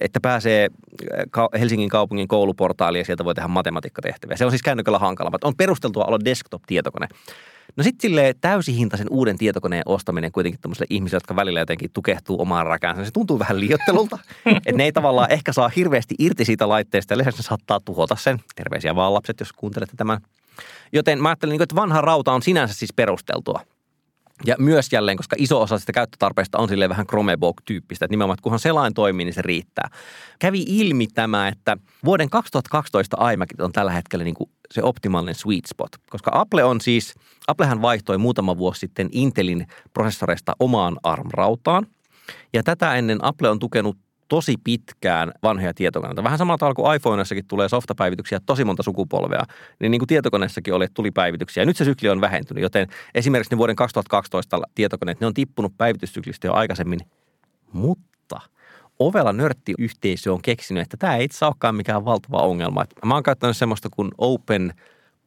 [0.00, 0.68] että pääsee
[1.38, 4.36] äh, Helsingin kaupungin kouluportaaliin ja sieltä voi tehdä matematiikkatehtäviä.
[4.36, 7.08] Se on siis kännykällä hankala, mutta on perusteltua olla desktop-tietokone.
[7.76, 12.66] No sitten sille täysihintaisen uuden tietokoneen ostaminen kuitenkin tämmöisille ihmisille, jotka välillä jotenkin tukehtuu omaan
[12.66, 14.18] rakäänsä, se tuntuu vähän liottelulta.
[14.46, 18.16] että ne ei tavallaan ehkä saa hirveästi irti siitä laitteesta ja lisäksi ne saattaa tuhota
[18.16, 18.38] sen.
[18.54, 20.20] Terveisiä vaan lapset, jos kuuntelette tämän.
[20.92, 23.60] Joten mä ajattelin, että vanha rauta on sinänsä siis perusteltua.
[24.44, 28.42] Ja myös jälleen, koska iso osa sitä käyttötarpeesta on silleen vähän Chromebook-tyyppistä, että nimenomaan, että
[28.42, 29.88] kunhan selain toimii, niin se riittää.
[30.38, 35.66] Kävi ilmi tämä, että vuoden 2012 iMac on tällä hetkellä niin kuin se optimaalinen sweet
[35.66, 37.14] spot, koska Apple on siis,
[37.46, 41.86] Applehän vaihtoi muutama vuosi sitten Intelin prosessoreista omaan ARM-rautaan.
[42.52, 43.96] Ja tätä ennen Apple on tukenut
[44.32, 46.24] tosi pitkään vanhoja tietokoneita.
[46.24, 49.42] Vähän samalla tavalla kuin iPhoneissakin tulee softapäivityksiä tosi monta sukupolvea,
[49.80, 51.62] niin, niin kuin tietokoneessakin oli, tuli päivityksiä.
[51.62, 55.72] Ja nyt se sykli on vähentynyt, joten esimerkiksi ne vuoden 2012 tietokoneet, ne on tippunut
[55.78, 57.00] päivityssyklistä jo aikaisemmin.
[57.72, 58.40] Mutta
[58.98, 62.84] ovella nörttiyhteisö on keksinyt, että tämä ei itse olekaan mikään valtava ongelma.
[63.04, 64.74] Mä oon käyttänyt semmoista kuin Open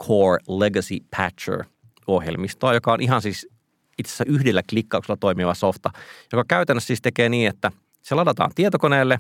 [0.04, 1.64] Core Legacy Patcher
[2.08, 3.48] ohjelmistoa, joka on ihan siis
[3.98, 5.92] itse asiassa yhdellä klikkauksella toimiva softa,
[6.32, 7.72] joka käytännössä siis tekee niin, että–
[8.06, 9.20] se ladataan tietokoneelle,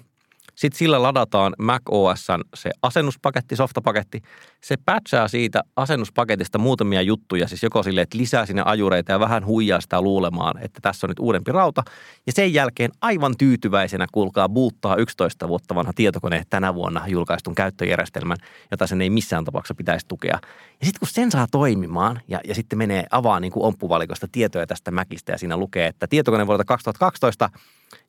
[0.55, 4.21] sitten sillä ladataan Mac OSn se asennuspaketti, softapaketti.
[4.61, 9.45] Se patchaa siitä asennuspaketista muutamia juttuja, siis joko sille, että lisää sinne ajureita ja vähän
[9.45, 11.83] huijaa sitä luulemaan, että tässä on nyt uudempi rauta.
[12.25, 18.37] Ja sen jälkeen aivan tyytyväisenä, kuulkaa, buuttaa 11 vuotta vanha tietokone tänä vuonna julkaistun käyttöjärjestelmän,
[18.71, 20.39] jota sen ei missään tapauksessa pitäisi tukea.
[20.79, 24.67] Ja sitten kun sen saa toimimaan ja, ja sitten menee avaa niin kuin omppuvalikosta tietoja
[24.67, 27.49] tästä Mäkistä ja siinä lukee, että tietokone vuodelta 2012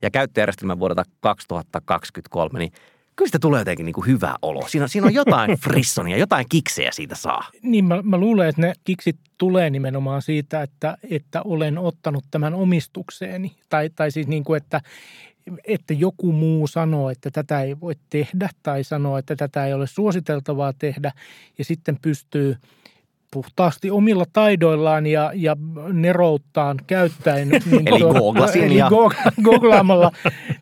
[0.02, 2.72] ja käyttöjärjestelmän vuodelta 2023, niin
[3.16, 4.68] kyllä sitä tulee jotenkin niin kuin hyvä olo.
[4.68, 7.50] Siinä, siinä on jotain frissonia, jotain kiksejä siitä saa.
[7.62, 12.54] Niin mä, mä luulen, että ne kiksit tulee nimenomaan siitä, että, että olen ottanut tämän
[12.54, 13.56] omistukseeni.
[13.68, 14.80] Tai, tai siis niin kuin, että,
[15.64, 19.86] että joku muu sanoo, että tätä ei voi tehdä tai sanoo, että tätä ei ole
[19.86, 21.12] suositeltavaa tehdä
[21.58, 22.56] ja sitten pystyy–
[23.37, 25.57] puhtaasti omilla taidoillaan ja, ja
[25.92, 27.49] nerouttaan käyttäen.
[27.49, 28.90] Niin eli googlasin eli ja...
[29.42, 30.12] googlaamalla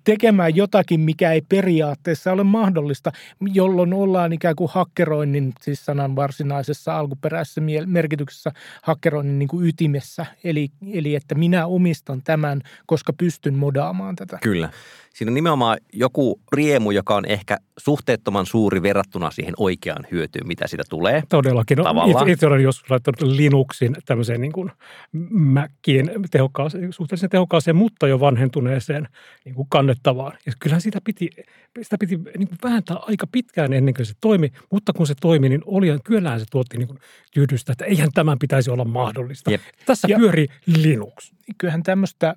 [0.05, 3.13] tekemään jotakin, mikä ei periaatteessa ole mahdollista,
[3.53, 8.51] jolloin ollaan ikään kuin hakkeroinnin, siis sanan varsinaisessa alkuperäisessä merkityksessä
[8.83, 10.27] hakkeroinnin niin kuin ytimessä.
[10.45, 14.39] Eli, eli että minä omistan tämän, koska pystyn modaamaan tätä.
[14.43, 14.69] Kyllä
[15.15, 20.67] siinä on nimenomaan joku riemu, joka on ehkä suhteettoman suuri verrattuna siihen oikeaan hyötyyn, mitä
[20.67, 21.23] siitä tulee.
[21.29, 21.79] Todellakin.
[21.79, 24.71] No, itse, itse olen joskus laittanut Linuxin tämmöiseen niin kuin
[25.31, 29.09] Macien tehokkaaseen, suhteellisen tehokkaaseen, mutta jo vanhentuneeseen
[29.45, 30.39] niin kuin kannettavaan.
[30.47, 31.31] Ja kyllähän sitä piti,
[31.83, 35.49] sitä piti niin kuin vääntää aika pitkään ennen kuin se toimi, mutta kun se toimi,
[35.49, 36.99] niin oli, kyllähän se tuotti niin kuin
[37.35, 39.51] tyydystä, että eihän tämän pitäisi olla mahdollista.
[39.51, 39.61] Jep.
[39.87, 41.33] Tässä ja, pyörii Linux.
[41.59, 42.35] Kyllähän tämmöistä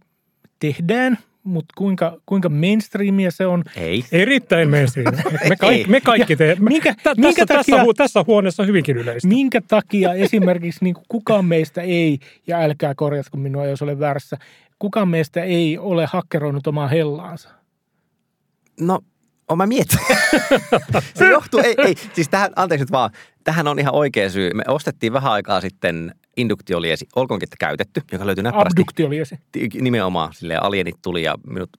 [0.60, 3.64] tehdään, mutta kuinka, kuinka mainstreamia se on?
[3.76, 4.04] Ei.
[4.12, 5.16] Erittäin mainstream.
[5.50, 6.70] Me, kaik, me kaikki teemme.
[6.70, 9.28] Minkä, tässä, minkä tässä, takia, tässä huoneessa hyvinkin yleistä.
[9.28, 14.38] Minkä takia esimerkiksi niin kukaan meistä ei, ja älkää korjatko minua, jos olen väärässä,
[14.80, 17.50] kukaan meistä ei ole hakkeroinut omaa hellaansa?
[18.80, 19.00] No,
[19.48, 20.00] on mä mietin.
[21.20, 23.10] se johtuu, ei, ei, siis tähän, anteeksi nyt vaan,
[23.44, 24.54] tähän on ihan oikea syy.
[24.54, 28.82] Me ostettiin vähän aikaa sitten induktioliesi, olkoonkin että käytetty, joka löytyy näppärästi.
[28.82, 29.36] Abduktioliesi.
[29.82, 31.70] Nimenomaan, silleen alienit tuli ja minut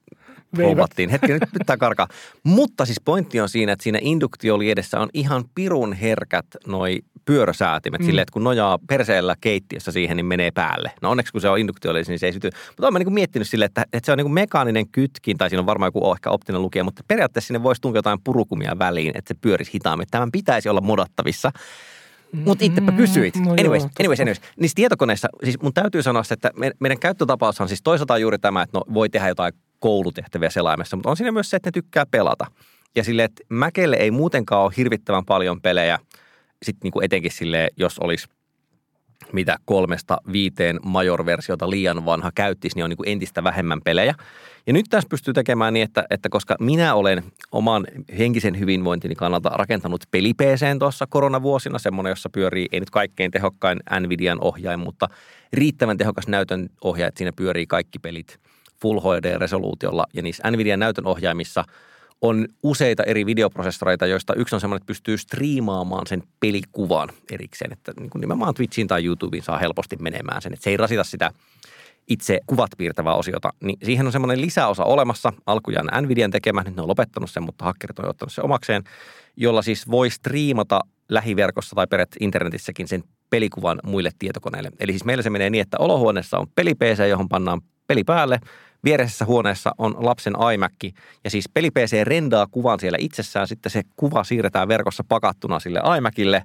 [0.57, 1.09] rouvattiin.
[1.09, 2.07] Hetki, nyt pitää karkaa.
[2.43, 8.05] Mutta siis pointti on siinä, että siinä induktioliedessä on ihan pirun herkät noi pyörösäätimet mm.
[8.05, 10.91] silleen, että kun nojaa perseellä keittiössä siihen, niin menee päälle.
[11.01, 12.49] No onneksi kun se on induktioliesi, niin se ei syty.
[12.67, 15.65] Mutta olen niin miettinyt silleen, että, että se on niin mekaaninen kytkin, tai siinä on
[15.65, 19.39] varmaan joku ehkä optinen lukija, mutta periaatteessa sinne voisi tunkea jotain purukumia väliin, että se
[19.41, 20.07] pyörisi hitaammin.
[20.11, 21.51] Tämän pitäisi olla modattavissa.
[22.31, 23.35] Mutta itsepä kysyit.
[23.35, 24.41] No anyways, joo, anyways, anyways.
[24.59, 28.61] Niissä tietokoneissa, siis mun täytyy sanoa se, että meidän käyttötapaus on siis toisaalta juuri tämä,
[28.61, 32.05] että no voi tehdä jotain koulutehtäviä selaimessa, mutta on siinä myös se, että ne tykkää
[32.05, 32.45] pelata.
[32.95, 35.99] Ja sille, että Mäkelle ei muutenkaan ole hirvittävän paljon pelejä,
[36.63, 38.27] sitten niin kuin etenkin sille, jos olisi
[39.33, 44.15] mitä kolmesta viiteen major-versiota liian vanha käyttisi, niin on niin kuin entistä vähemmän pelejä.
[44.67, 47.87] Ja nyt tässä pystyy tekemään niin, että, että koska minä olen oman
[48.17, 54.37] henkisen hyvinvointini kannalta rakentanut pelipeeseen tuossa koronavuosina, semmoinen, jossa pyörii ei nyt kaikkein tehokkain Nvidian
[54.41, 55.07] ohjain, mutta
[55.53, 58.39] riittävän tehokas näytön ohjaaja, että siinä pyörii kaikki pelit
[58.81, 60.05] Full HD-resoluutiolla.
[60.13, 61.63] Ja niissä Nvidian näytön ohjaimissa
[62.21, 67.73] on useita eri videoprosessoreita, joista yksi on semmoinen, että pystyy striimaamaan sen pelikuvan erikseen.
[67.73, 70.53] Että niin kuin nimenomaan Twitchiin tai YouTubeen saa helposti menemään sen.
[70.53, 71.31] Että se ei rasita sitä
[72.09, 75.33] itse kuvat piirtävää osiota, niin siihen on semmoinen lisäosa olemassa.
[75.45, 78.83] Alkujaan Nvidian tekemä, nyt ne on lopettanut sen, mutta hakkerit on ottanut sen omakseen,
[79.37, 80.79] jolla siis voi striimata
[81.09, 84.71] lähiverkossa tai peret internetissäkin sen pelikuvan muille tietokoneille.
[84.79, 88.39] Eli siis meillä se menee niin, että olohuoneessa on peli PC, johon pannaan peli päälle–
[88.83, 90.73] Viereisessä huoneessa on lapsen iMac
[91.23, 93.47] ja siis peli PC rendaa kuvan siellä itsessään.
[93.47, 96.43] Sitten se kuva siirretään verkossa pakattuna sille iMacille.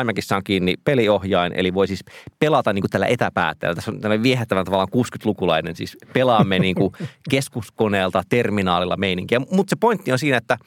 [0.00, 2.04] iMacissa on kiinni peliohjain, eli voi siis
[2.38, 3.74] pelata niin kuin tällä etäpäätteellä.
[3.74, 6.92] Tässä on tällainen viehättävän tavallaan 60-lukulainen, siis pelaamme niin kuin
[7.30, 9.40] keskuskoneelta terminaalilla meininkiä.
[9.50, 10.58] Mutta se pointti on siinä, että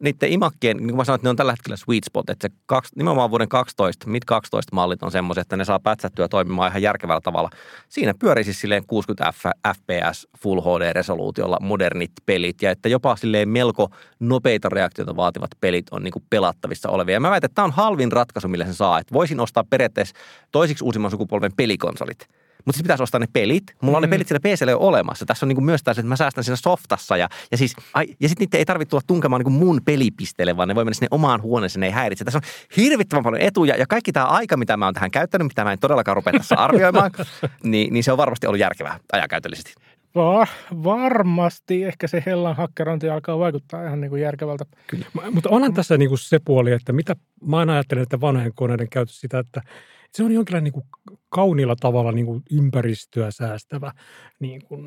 [0.00, 2.54] niiden imakkien, niin kuin mä sanoin, että ne on tällä hetkellä sweet spot, että se
[2.66, 6.82] kaksi, nimenomaan vuoden 12, mid 12 mallit on semmoiset, että ne saa pätsättyä toimimaan ihan
[6.82, 7.50] järkevällä tavalla.
[7.88, 9.32] Siinä pyörii siis silleen 60
[9.76, 13.88] fps Full HD-resoluutiolla modernit pelit ja että jopa silleen melko
[14.20, 17.14] nopeita reaktioita vaativat pelit on niin kuin pelattavissa olevia.
[17.14, 18.98] Ja mä väitän, että tämä on halvin ratkaisu, millä sen saa.
[18.98, 20.14] Että voisin ostaa periaatteessa
[20.52, 22.26] toisiksi uusimman sukupolven pelikonsolit–
[22.64, 23.64] mutta sitten pitäisi ostaa ne pelit.
[23.82, 24.10] Mulla on ne mm.
[24.10, 25.26] pelit siellä PClle jo olemassa.
[25.26, 27.16] Tässä on niinku myös tämä, että mä säästän siinä softassa.
[27.16, 27.76] Ja, ja, siis,
[28.20, 31.08] ja sitten niitä ei tarvitse tulla tunkemaan niinku mun pelipisteelle, vaan ne voi mennä sinne
[31.10, 32.24] omaan huoneeseen, ne ei häiritse.
[32.24, 35.64] Tässä on hirvittävän paljon etuja ja kaikki tämä aika, mitä mä oon tähän käyttänyt, mitä
[35.64, 37.10] mä en todellakaan rupea tässä arvioimaan,
[37.64, 39.74] niin, niin se on varmasti ollut järkevää ajankäytöllisesti.
[40.14, 40.46] Va-
[40.84, 44.64] varmasti ehkä se hellan hakkerointi alkaa vaikuttaa ihan niin kuin järkevältä.
[44.86, 45.06] Kyllä.
[45.30, 49.20] Mutta onhan tässä niin kuin se puoli, että mitä mä ajattelen, että vanhojen koneiden käytössä
[49.20, 49.62] sitä, että
[50.12, 50.86] se on jonkinlainen niin kuin
[51.30, 53.92] kauniilla tavalla niin kuin ympäristöä säästävä
[54.40, 54.86] niin kuin,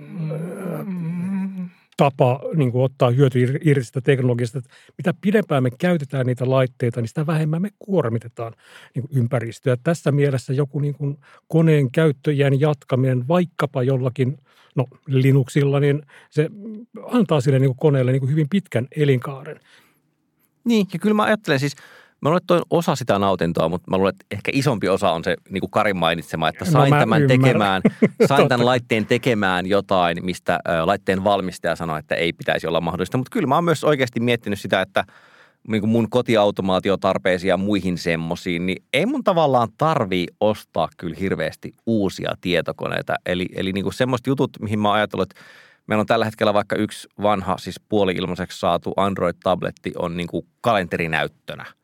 [1.97, 4.57] tapa niin kuin ottaa hyöty irti sitä teknologiasta.
[4.57, 8.53] Että mitä pidempään me käytetään niitä laitteita, niin sitä vähemmän me kuormitetaan
[8.95, 9.77] niin kuin ympäristöä.
[9.83, 14.37] Tässä mielessä joku niin kuin koneen käyttöjään jatkaminen vaikkapa jollakin
[14.75, 16.49] no, Linuxilla, niin se
[17.11, 19.59] antaa sille niin kuin koneelle niin kuin hyvin pitkän elinkaaren.
[20.63, 21.75] Niin, ja kyllä mä ajattelen siis–
[22.23, 25.35] Mä luulen, että osa sitä nautintoa, mutta mä luulen, että ehkä isompi osa on se,
[25.49, 27.41] niin kuin Karin mainitsema, että no sain no, tämän ymmärrän.
[27.41, 27.81] tekemään,
[28.27, 33.17] sain tämän laitteen tekemään jotain, mistä ä, laitteen valmistaja sanoi, että ei pitäisi olla mahdollista.
[33.17, 35.03] Mutta kyllä mä oon myös oikeasti miettinyt sitä, että
[35.67, 41.73] niin kuin mun kotiautomaatiotarpeisiin ja muihin semmosiin, niin ei mun tavallaan tarvii ostaa kyllä hirveästi
[41.85, 43.15] uusia tietokoneita.
[43.25, 45.43] Eli, eli niin kuin semmoiset jutut, mihin mä oon ajatellut, että
[45.87, 51.65] Meillä on tällä hetkellä vaikka yksi vanha, siis puoli-ilmaiseksi saatu Android-tabletti on niin kuin kalenterinäyttönä–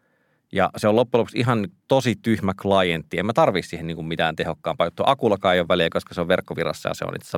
[0.52, 3.20] ja se on loppujen lopuksi ihan tosi tyhmä klientti.
[3.20, 5.06] En mä tarvii siihen niin kuin mitään tehokkaampaa juttua.
[5.10, 7.38] Akullakaan ei ole väliä, koska se on verkkovirassa ja se on itse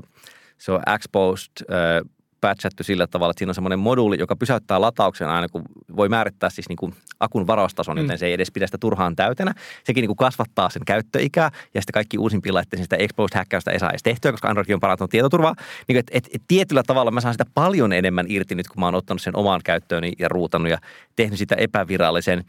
[0.58, 2.10] se on exposed, äh,
[2.42, 5.64] patchattu sillä tavalla, että siinä on semmoinen moduuli, joka pysäyttää latauksen aina, kun
[5.96, 8.02] voi määrittää siis niin kuin akun varaustason, mm.
[8.02, 9.54] joten se ei edes pidä sitä turhaan täytenä.
[9.84, 13.90] Sekin niin kuin kasvattaa sen käyttöikää ja sitten kaikki uusimpiin laitteisiin sitä exposed-häkkäystä ei saa
[13.90, 15.56] edes tehtyä, koska Android on parantunut tietoturvaa.
[15.88, 18.86] Niin et, et, et, tietyllä tavalla mä saan sitä paljon enemmän irti nyt, kun mä
[18.86, 20.78] oon ottanut sen omaan käyttööni ja ruutannut ja
[21.16, 22.44] tehnyt sitä epävirallisen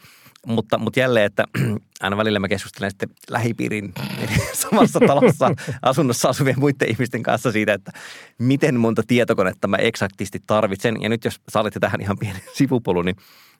[0.46, 1.44] mutta, mutta jälleen, että
[2.00, 3.94] aina välillä mä keskustelen sitten lähipiirin
[4.52, 5.50] samassa talossa
[5.82, 7.92] asunnossa asuvien muiden ihmisten kanssa siitä, että
[8.38, 11.02] miten monta tietokonetta mä eksaktisti tarvitsen.
[11.02, 13.16] Ja nyt jos sallitte tähän ihan pienen sivupolun, niin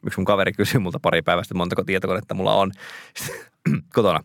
[0.07, 2.73] yksi mun kaveri kysyi multa pari päivästä, montako tietokonetta mulla on
[3.95, 4.21] kotona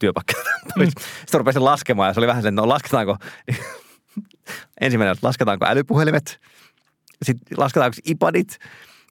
[0.00, 0.32] työpaikka.
[0.76, 0.86] Mm.
[0.86, 3.16] Sitten rupesin laskemaan ja se oli vähän sen, että no lasketaanko,
[4.80, 6.40] ensimmäinen, lasketaanko älypuhelimet,
[7.22, 8.58] sitten lasketaanko iPadit,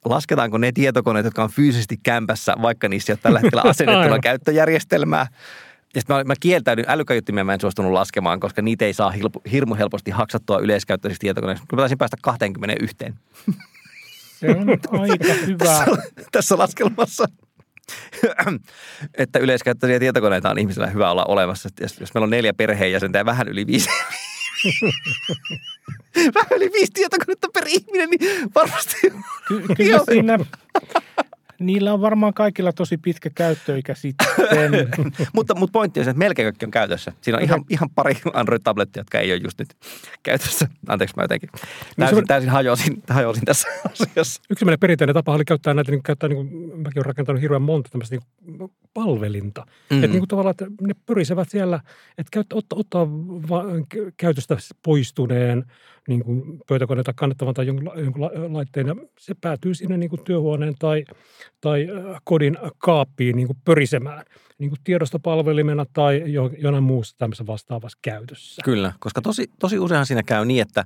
[0.04, 5.26] lasketaanko ne tietokoneet, jotka on fyysisesti kämpässä, vaikka niissä ei ole tällä hetkellä asennettuna käyttöjärjestelmää.
[5.94, 9.42] Ja sitten mä, mä kieltäydyn, älykäyttömiä mä en suostunut laskemaan, koska niitä ei saa hilpo,
[9.52, 11.64] hirmu helposti haksattua yleiskäyttöisiksi tietokoneiksi.
[11.68, 12.96] Kyllä mä taisin päästä 21.
[14.40, 15.58] Se on aika hyvä.
[15.58, 15.86] tässä,
[16.32, 17.24] tässä laskelmassa.
[19.14, 21.68] että yleiskäyttöisiä tietokoneita on ihmisellä hyvä olla olemassa.
[21.80, 23.88] Jos, jos meillä on neljä perheenjäsentä ja vähän yli viisi,
[26.34, 28.96] vähän yli viisi tietokonetta per ihminen, niin varmasti...
[29.48, 30.38] Ky- kyllä siinä,
[31.60, 34.26] niillä on varmaan kaikilla tosi pitkä käyttöikä sitten.
[35.34, 37.12] mutta, mutta pointti on se, että melkein kaikki on käytössä.
[37.20, 39.74] Siinä on ihan, ihan pari Android-tablettia, jotka ei ole just nyt
[40.22, 40.68] käytössä.
[40.88, 41.50] Anteeksi, mä jotenkin
[41.96, 44.42] täysin, no, täysin hajosin, hajosin tässä asiassa.
[44.50, 47.62] Yksi meidän perinteinen tapa oli käyttää näitä, niin käyttää, niin kuin, mäkin olen rakentanut hirveän
[47.62, 49.66] monta tämmöistä niin palvelinta.
[49.90, 49.96] Mm.
[49.96, 51.80] Että niin kuin tavallaan, että ne pyrisevät siellä,
[52.18, 53.08] että käyttä, ottaa, ottaa
[53.48, 53.64] va,
[54.16, 55.64] käytöstä poistuneen
[56.10, 60.24] niin kuin pöytäkoneen tai kannettavan tai jonkun, jonkun laitteen ja se päätyy sinne niin kuin
[60.24, 61.04] työhuoneen tai,
[61.60, 61.86] tai
[62.24, 64.24] kodin kaappiin niin kuin pörisemään
[64.58, 66.22] niin kuin tiedostopalvelimena tai
[66.58, 68.62] jonain muussa tämmöisessä vastaavassa käytössä.
[68.64, 70.84] Kyllä, koska tosi, tosi useinhan siinä käy niin, että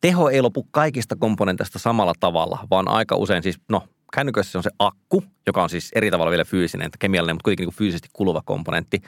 [0.00, 3.82] teho ei lopu kaikista komponenteista samalla tavalla, vaan aika usein siis, no
[4.14, 7.62] kännykössä on se akku, joka on siis eri tavalla vielä fyysinen, että kemiallinen, mutta kuitenkin
[7.62, 9.02] niin kuin fyysisesti kuluva komponentti.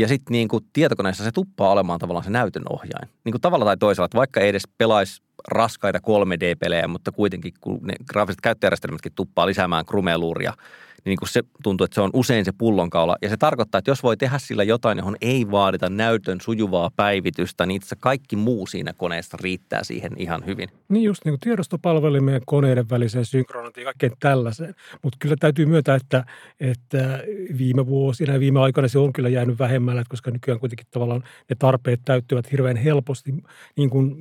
[0.00, 3.08] Ja sitten niin kuin tietokoneessa se tuppaa olemaan tavallaan se näytön ohjain.
[3.24, 7.78] Niin kuin tavalla tai toisella, että vaikka ei edes pelaisi raskaita 3D-pelejä, mutta kuitenkin kun
[7.82, 10.52] ne graafiset käyttöjärjestelmätkin tuppaa lisäämään krumeluuria–
[11.08, 13.16] niin kuin se tuntuu, että se on usein se pullonkaula.
[13.22, 17.66] Ja se tarkoittaa, että jos voi tehdä sillä jotain, johon ei vaadita näytön sujuvaa päivitystä,
[17.66, 20.68] niin itse kaikki muu siinä koneesta riittää siihen ihan hyvin.
[20.88, 24.74] Niin just niin kuin tiedostopalvelimien koneiden väliseen synkronointiin ja kaikkeen tällaiseen.
[25.02, 26.24] Mutta kyllä täytyy myöntää, että,
[26.60, 27.22] että
[27.58, 31.56] viime vuosina ja viime aikoina se on kyllä jäänyt vähemmällä, koska nykyään kuitenkin tavallaan ne
[31.58, 33.34] tarpeet täyttyvät hirveän helposti
[33.76, 34.16] niin kuin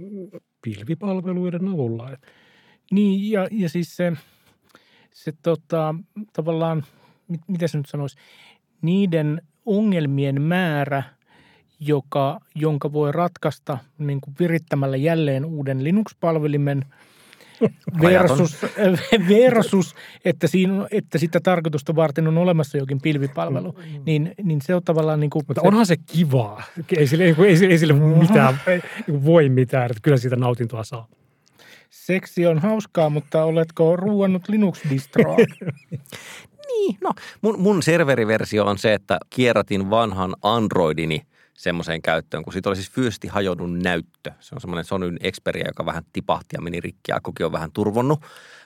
[0.62, 2.10] pilvipalveluiden avulla.
[2.91, 4.13] Niin ja, ja siis se–
[5.17, 5.95] se tota,
[6.34, 6.84] tavallaan,
[7.27, 8.17] mit, mitä se nyt sanoisi,
[8.82, 11.03] niiden ongelmien määrä,
[11.80, 16.86] joka, jonka voi ratkaista niin kuin virittämällä jälleen uuden Linux-palvelimen
[18.01, 18.58] versus,
[19.30, 24.01] versus että, siinä, että sitä tarkoitusta varten on olemassa jokin pilvipalvelu, mm.
[24.06, 25.45] niin, niin se on tavallaan niin kuin...
[25.47, 26.63] Mutta onhan se kivaa.
[26.97, 27.36] Ei sille, ei
[27.69, 28.82] ei sille mitään, ei
[29.25, 31.08] voi mitään, että kyllä siitä nautintoa saa.
[32.08, 35.38] Seksi on hauskaa, mutta oletko ruuannut Linux-distroa?
[36.67, 41.22] niin, no mun, mun serveriversio on se, että kierrätin vanhan Androidini
[41.58, 44.32] semmoiseen käyttöön, kun siitä oli siis fyysisesti hajonnut näyttö.
[44.39, 48.22] Se on semmoinen Sonyn Xperia, joka vähän tipahti ja meni rikki ja on vähän turvonnut.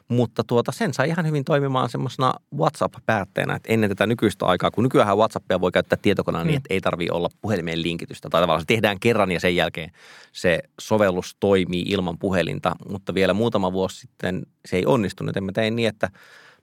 [0.08, 4.84] Mutta tuota, sen sai ihan hyvin toimimaan semmoisena WhatsApp-päätteenä, että ennen tätä nykyistä aikaa, kun
[4.84, 6.58] nykyään WhatsAppia voi käyttää tietokoneella niin, mm.
[6.58, 8.30] että ei tarvitse olla puhelimeen linkitystä.
[8.30, 9.92] Tai tavallaan se tehdään kerran ja sen jälkeen
[10.32, 15.36] se sovellus toimii ilman puhelinta, mutta vielä muutama vuosi sitten se ei onnistunut.
[15.36, 16.10] Ja mä tein niin, että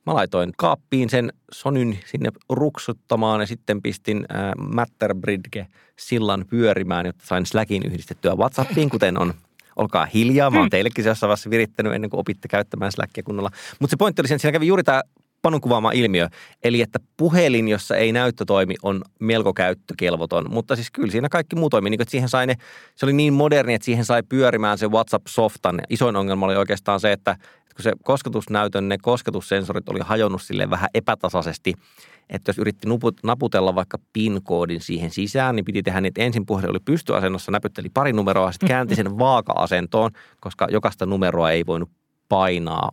[0.08, 5.66] Mä laitoin kaappiin sen Sonyn sinne ruksuttamaan ja sitten pistin äh, Matterbridge
[5.96, 9.34] sillan pyörimään, jotta sain Slackin yhdistettyä WhatsAppiin, kuten on
[9.76, 10.50] olkaa hiljaa.
[10.50, 13.50] Mä oon teillekin jossain vaiheessa virittänyt ennen kuin opitte käyttämään Slackia kunnolla.
[13.80, 15.02] Mutta se pointti oli sen, että siinä kävi juuri tämä
[15.42, 16.28] Panun kuvaama ilmiö.
[16.64, 20.46] Eli että puhelin, jossa ei näyttö toimi, on melko käyttökelvoton.
[20.50, 21.90] Mutta siis kyllä siinä kaikki muu toimii.
[21.90, 22.54] Niin, että siihen sai ne,
[22.94, 25.80] se oli niin moderni, että siihen sai pyörimään se WhatsApp-softan.
[25.90, 27.36] Isoin ongelma oli oikeastaan se, että
[27.76, 31.74] kun se kosketusnäytön, ne kosketussensorit oli hajonnut sille vähän epätasaisesti–
[32.30, 32.88] että jos yritti
[33.22, 37.88] naputella vaikka PIN-koodin siihen sisään, niin piti tehdä niin, että ensin puhelin oli pystyasennossa, näpytteli
[37.88, 41.90] pari numeroa, sitten käänti sen vaaka-asentoon, koska jokaista numeroa ei voinut
[42.28, 42.90] painaa.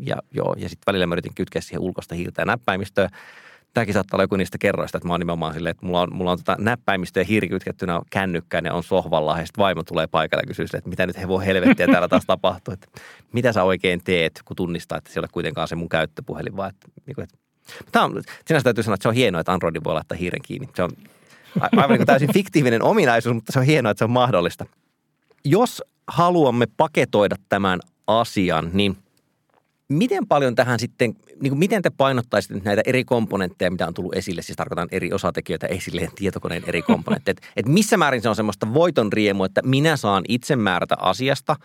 [0.00, 3.08] Ja, joo, ja sitten välillä mä yritin kytkeä siihen ulkoista hiirtä ja näppäimistöä.
[3.74, 6.32] Tämäkin saattaa olla joku niistä kerroista, että mä oon nimenomaan silleen, että mulla on, mulla
[6.32, 9.38] on tota näppäimistö ja hiiri kytkettynä kännykkään ja on sohvalla.
[9.38, 12.08] Ja sitten vaimo tulee paikalle ja kysyy sille, että mitä nyt he voi helvettiä täällä
[12.08, 12.74] taas tapahtuu.
[12.74, 12.86] Että
[13.32, 16.70] mitä sä oikein teet, kun tunnistaa, että se ei ole kuitenkaan se mun käyttöpuhelin, vaan
[16.70, 17.38] että, niin että
[17.92, 20.68] Tämä on, sinänsä täytyy sanoa, että se on hienoa, että Androidin voi laittaa hiiren kiinni.
[20.74, 20.90] Se on
[21.60, 24.66] aivan niin kuin täysin fiktiivinen ominaisuus, mutta se on hienoa, että se on mahdollista.
[25.44, 28.96] Jos haluamme paketoida tämän asian, niin
[29.88, 34.16] miten paljon tähän sitten, niin kuin miten te painottaisitte näitä eri komponentteja, mitä on tullut
[34.16, 38.36] esille, siis tarkoitan eri osatekijöitä esille, tietokoneen eri komponentteja, että, että missä määrin se on
[38.36, 41.56] semmoista voiton riemua, että minä saan itse määrätä asiasta,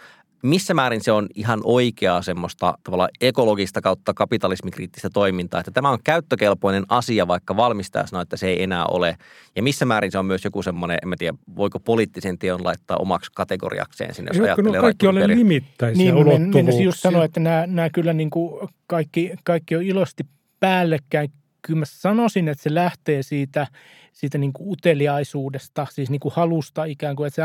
[0.43, 5.99] missä määrin se on ihan oikeaa semmoista tavallaan ekologista kautta kapitalismikriittistä toimintaa, että tämä on
[6.03, 9.17] käyttökelpoinen asia, vaikka valmistaja sanoo, että se ei enää ole.
[9.55, 13.31] Ja missä määrin se on myös joku semmoinen, en tiedä, voiko poliittisen teon laittaa omaksi
[13.35, 16.83] kategoriakseen sinne, jos ajattelee no kaikki ole limittäisiä niin, ulottuvuuksia.
[16.83, 20.23] just sanoa, että nämä, nämä kyllä niin kuin kaikki, kaikki on ilosti
[20.59, 21.31] päällekkäin.
[21.61, 23.67] Kyllä mä sanoisin, että se lähtee siitä–
[24.13, 27.43] siitä niin kuin uteliaisuudesta, siis niin kuin halusta ikään kuin, että se,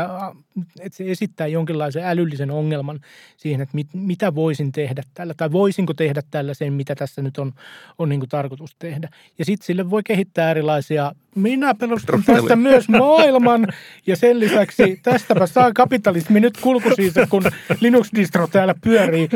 [0.79, 2.99] että se esittää jonkinlaisen älyllisen ongelman
[3.37, 7.37] siihen, että mit, mitä voisin tehdä tällä, tai voisinko tehdä tällä sen, mitä tässä nyt
[7.37, 7.53] on,
[7.97, 9.09] on niin kuin tarkoitus tehdä.
[9.39, 13.67] Ja sitten sille voi kehittää erilaisia, minä perustan tästä myös maailman,
[14.07, 17.43] ja sen lisäksi tästäpä saa kapitalismi nyt kulkusiinsa, kun
[17.79, 19.29] Linux-distro täällä pyörii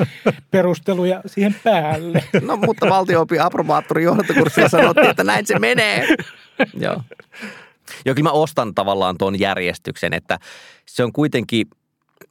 [0.51, 2.23] perusteluja siihen päälle.
[2.41, 6.07] No mutta valtio-opin approbaattorin johdantokurssilla sanottiin, että näin se menee.
[6.83, 7.01] Joo.
[8.05, 10.39] Joo, kyllä mä ostan tavallaan tuon järjestyksen, että
[10.85, 11.67] se on kuitenkin,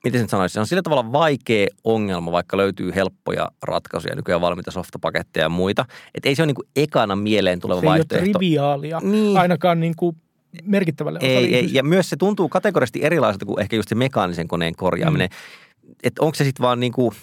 [0.05, 4.71] miten sen sanoisi, se on sillä tavalla vaikea ongelma, vaikka löytyy helppoja ratkaisuja, nykyään valmiita
[4.71, 5.85] softapaketteja ja muita.
[6.15, 8.15] Että ei se ole niin kuin ekana mieleen tuleva se vaihtoehto.
[8.15, 9.37] Se ei ole triviaalia, niin.
[9.37, 10.17] ainakaan niin kuin
[10.65, 14.77] merkittävälle ei, ei, ja myös se tuntuu kategorisesti erilaiselta kuin ehkä just se mekaanisen koneen
[14.77, 15.29] korjaaminen.
[15.29, 15.95] Mm.
[16.03, 17.13] Että onko se sitten vaan niin kuin–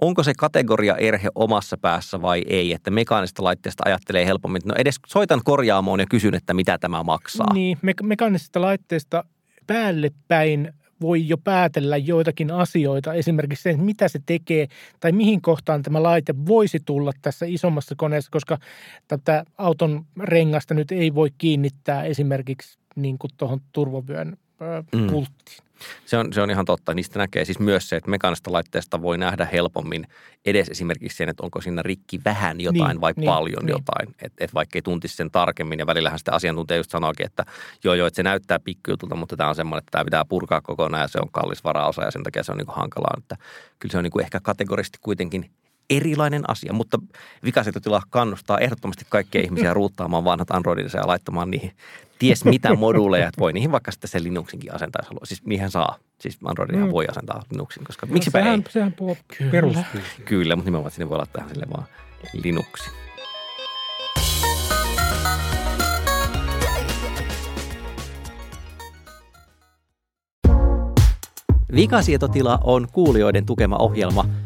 [0.00, 4.96] onko se kategoria erhe omassa päässä vai ei, että mekaanista laitteesta ajattelee helpommin, no edes
[5.06, 7.54] soitan korjaamoon ja kysyn, että mitä tämä maksaa.
[7.54, 9.24] Niin, me- mekaanisesta laitteesta
[9.66, 14.66] päälle päin voi jo päätellä joitakin asioita, esimerkiksi se, että mitä se tekee
[15.00, 18.58] tai mihin kohtaan tämä laite voisi tulla tässä isommassa koneessa, koska
[19.08, 24.36] tätä auton rengasta nyt ei voi kiinnittää esimerkiksi niin kuin tuohon turvavyön
[24.92, 25.26] mm.
[26.04, 26.94] Se on, se on ihan totta.
[26.94, 30.06] Niistä näkee siis myös se, että mekaanista laitteesta voi nähdä helpommin
[30.46, 33.72] edes esimerkiksi sen, että onko siinä rikki vähän jotain niin, vai niin, paljon niin.
[33.72, 34.14] jotain.
[34.22, 37.44] Että et vaikka ei tuntisi sen tarkemmin ja välillähän sitä asiantuntija just sanoikin, että
[37.84, 41.02] joo joo, että se näyttää pikkujutulta, mutta tämä on semmoinen, että tämä pitää purkaa kokonaan
[41.02, 43.14] ja se on kallis varaosa ja sen takia se on niin hankalaa.
[43.18, 43.36] Että
[43.78, 45.50] kyllä se on niin ehkä kategorisesti kuitenkin
[45.90, 46.98] erilainen asia, mutta
[47.44, 51.72] vikasietotila kannustaa ehdottomasti kaikkia ihmisiä ruuttaamaan vanhat Androidinsa ja laittamaan niihin
[52.18, 55.26] ties mitä moduuleja, että voi niihin vaikka sitten sen Linuxinkin asentaa, jos haluaa.
[55.26, 55.96] Siis niihin saa.
[56.20, 56.90] Siis Androidin mm.
[56.90, 58.72] voi asentaa Linuxin, koska no, miksipä sehän, ei.
[58.72, 58.94] Sehän
[59.50, 60.00] perustuu.
[60.24, 61.86] Kyllä, mutta nimenomaan sinne voi laittaa sille vaan
[62.32, 62.92] Linuxin.
[71.74, 74.24] Vikasietotila on kuulijoiden tukema ohjelma–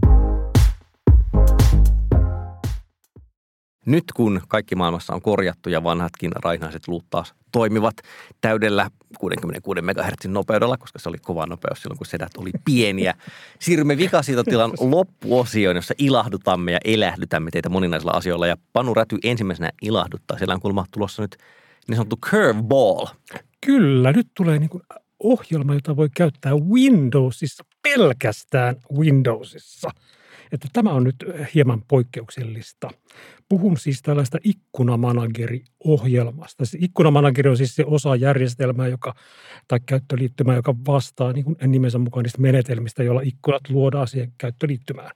[3.85, 7.95] Nyt kun kaikki maailmassa on korjattu ja vanhatkin rainaiset luut taas toimivat
[8.41, 13.13] täydellä 66 MHz nopeudella, koska se oli kova nopeus silloin, kun sedät oli pieniä.
[13.59, 18.47] Siirrymme vikasiitotilan loppuosioon, jossa ilahdutamme ja elähdytämme teitä moninaisilla asioilla.
[18.47, 20.37] Ja Panu Räty ensimmäisenä ilahduttaa.
[20.37, 21.37] Siellä on kuulemma tulossa nyt
[21.87, 23.05] niin sanottu curveball.
[23.65, 24.83] Kyllä, nyt tulee niin kuin
[25.19, 29.89] ohjelma, jota voi käyttää Windowsissa, pelkästään Windowsissa–
[30.51, 31.15] että tämä on nyt
[31.55, 32.89] hieman poikkeuksellista.
[33.49, 36.63] Puhun siis tällaista ikkunamanageri-ohjelmasta.
[36.79, 39.13] Ikkunamanageri on siis se osa järjestelmää, joka,
[39.67, 45.11] tai käyttöliittymää, joka vastaa niin kuin nimensä mukaan niistä menetelmistä, joilla ikkunat luodaan siihen käyttöliittymään.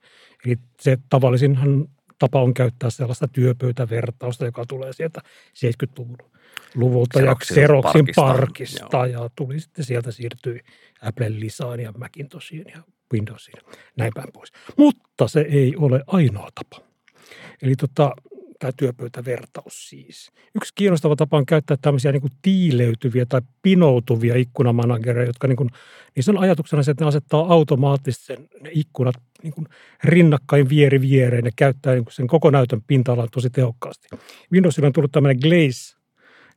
[0.46, 1.86] Eli se tavallisinhan
[2.20, 5.22] tapa on käyttää sellaista työpöytävertausta, joka tulee sieltä
[5.58, 6.18] 70-luvun
[6.76, 10.60] luvulta Xeroxin ja Xeroxin parkista, parkista ja tuli sitten sieltä siirtyi
[11.02, 12.82] Apple Lisaan ja Macintoshiin ja
[13.14, 13.58] Windowsiin,
[13.97, 14.51] näin päin pois.
[14.78, 16.86] Mutta se ei ole ainoa tapa.
[17.62, 18.12] Eli tota,
[18.60, 20.32] tämä työpöytävertaus siis.
[20.56, 25.70] Yksi kiinnostava tapa on käyttää tämmöisiä niin kuin tiileytyviä tai pinoutuvia ikkunamanagereja, jotka niin kuin,
[26.16, 29.68] niissä on ajatuksena se, että ne asettaa automaattisesti sen, ne ikkunat niin kuin
[30.03, 34.08] rinnakkain vieri viereen ja käyttää niin kuin sen koko näytön pinta-alan tosi tehokkaasti.
[34.51, 35.95] Windowsilla on tullut tämmöinen Glaze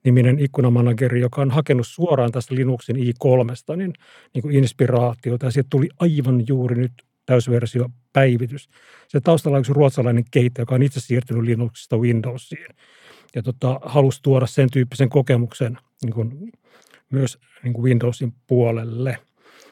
[0.05, 3.93] niminen ikkunamanageri, joka on hakenut suoraan tästä Linuxin i3, niin,
[4.35, 5.47] niin kuin inspiraatiota.
[5.47, 6.93] Ja siitä tuli aivan juuri nyt
[7.27, 8.69] täysversio päivitys.
[9.09, 12.69] Se taustalla on yksi ruotsalainen kehittäjä, joka on itse siirtynyt Linuxista Windowsiin.
[13.35, 16.53] Ja tota, halusi tuoda sen tyyppisen kokemuksen niin kuin,
[17.11, 19.19] myös niin kuin Windowsin puolelle.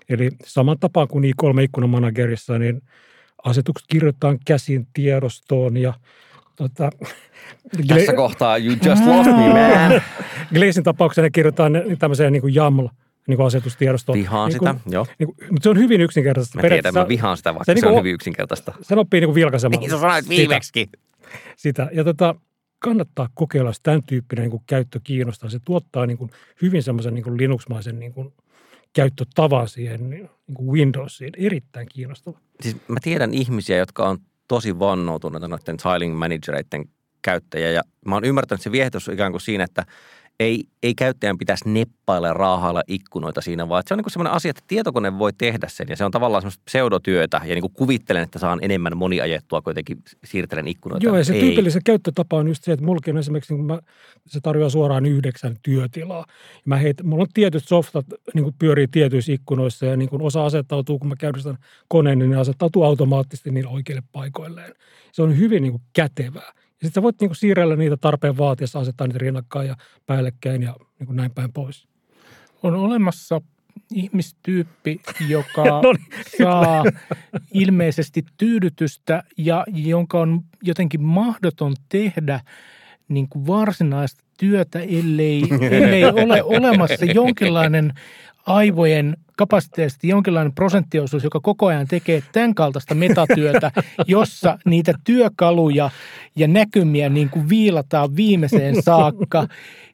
[0.09, 2.83] Eli saman tapaan kuin i3 ikkunamanagerissa, niin
[3.45, 5.95] asetukset kirjoitetaan käsin tiedostoon ja
[6.57, 6.91] Tota,
[7.87, 10.03] Tässä Gle- kohtaa you just lost me, man.
[10.55, 12.87] Glazin tapauksessa kirjoitetaan tämmöiseen niin kuin YAML
[13.27, 14.19] niin kuin asetustiedostoon.
[14.19, 15.07] Vihaan niin kuin, sitä, joo.
[15.19, 16.63] Niin kuin, mutta se on hyvin yksinkertaista.
[16.63, 18.73] Mä tiedän, mä vihaan sitä, vaikka se, se niin on hyvin yksinkertaista.
[18.83, 19.81] Se oppii niin kuin vilkaisemalla.
[19.81, 20.71] Niin sä sanoit viimeksi.
[20.75, 20.99] Sitä.
[21.57, 21.89] sitä.
[21.93, 22.35] Ja tota,
[22.79, 25.51] kannattaa kokeilla, jos tämän tyyppinen niin kuin käyttö kiinnostaa.
[25.51, 26.31] Se tuottaa niin kuin
[26.63, 28.33] hyvin semmoisen niin kuin Linux-maisen niin kuin
[28.93, 31.33] käyttötavan siihen niin kuin Windowsiin.
[31.37, 32.39] Erittäin kiinnostava.
[32.61, 36.85] Siis mä tiedän ihmisiä, jotka on tosi vannoutuneita noiden tiling managereiden
[37.23, 37.71] käyttäjä.
[37.71, 39.87] Ja mä oon ymmärtänyt, että se viehätys ikään kuin siinä, että
[40.41, 44.51] ei, ei käyttäjän pitäisi neppailla ja raahailla ikkunoita siinä, vaan se on niin semmoinen asia,
[44.51, 48.23] että tietokone voi tehdä sen ja se on tavallaan semmoista pseudotyötä ja niin kuin kuvittelen,
[48.23, 51.07] että saan enemmän moniajettua, kun jotenkin siirtelen ikkunoita.
[51.07, 51.41] Joo ja se ei.
[51.41, 53.79] tyypillisen käyttötapa on just se, että mullakin on esimerkiksi, niin mä,
[54.27, 56.27] se tarjoaa suoraan yhdeksän työtilaa.
[56.65, 60.45] Mä heit, mulla on tietyt softat, niin kuin pyörii tietyissä ikkunoissa ja niin kuin osa
[60.45, 61.59] asettautuu, kun mä käynnistän
[61.89, 64.75] koneen, niin ne asettautuu automaattisesti niin oikeille paikoilleen.
[65.13, 66.53] Se on hyvin niin kuin kätevää.
[66.83, 71.13] Ja sitten voit niinku siirrellä niitä tarpeen vaatiessa, asettaa niitä rinnakkain ja päällekkäin ja niinku
[71.13, 71.89] näin päin pois.
[72.63, 73.41] On olemassa
[73.95, 76.85] ihmistyyppi, joka no niin, saa
[77.53, 82.41] ilmeisesti tyydytystä ja jonka on jotenkin mahdoton tehdä
[83.09, 87.93] niin kuin varsinaista työtä, ellei, ellei ole olemassa jonkinlainen
[88.47, 93.71] aivojen kapasiteetti, jonkinlainen prosenttiosuus, joka koko ajan tekee tämän kaltaista metatyötä,
[94.07, 95.91] jossa niitä työkaluja
[96.37, 99.49] ja näkymiä niin kuin viilataan viimeiseen saakka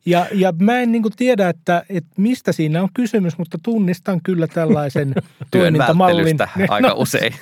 [0.07, 4.21] ja, ja mä en niin kuin tiedä, että, että mistä siinä on kysymys, mutta tunnistan
[4.23, 5.15] kyllä tällaisen
[5.51, 6.37] toimintamallin.
[6.69, 7.35] aika no, usein.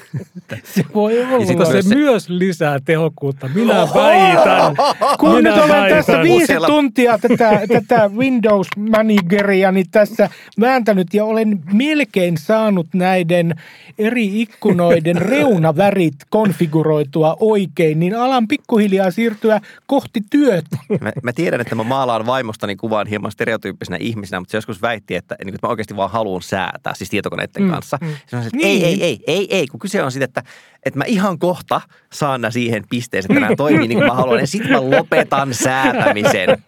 [0.65, 1.65] Se voi olla.
[1.65, 3.51] Se, se myös lisää tehokkuutta.
[3.55, 4.77] Minä väitän.
[5.21, 5.99] Kun Minä nyt olen väitän.
[5.99, 6.67] tässä viisi Useilla...
[6.91, 10.31] tuntia tätä, tätä Windows Manageria niin tässä
[10.61, 13.55] vääntänyt ja olen melkein saanut näiden
[13.99, 20.77] eri ikkunoiden reunavärit konfiguroitua oikein, niin alan pikkuhiljaa siirtyä kohti työtä.
[21.01, 25.15] Mä, mä tiedän, että mä maalaan vaimostani kuvaan hieman stereotyyppisenä ihmisenä, mutta se joskus väitti,
[25.15, 27.99] että, niin, että mä oikeasti vaan haluan säätää, siis tietokoneiden mm, kanssa.
[28.01, 28.09] Mm.
[28.27, 28.85] Sanoin, että niin.
[28.85, 30.43] ei, ei, ei, ei, ei, kun kyse on siitä, että,
[30.87, 31.81] että mä ihan kohta
[32.13, 36.65] saan siihen pisteeseen, että nämä toimii niin kuin mä haluan, ja sitten mä lopetan säätämisen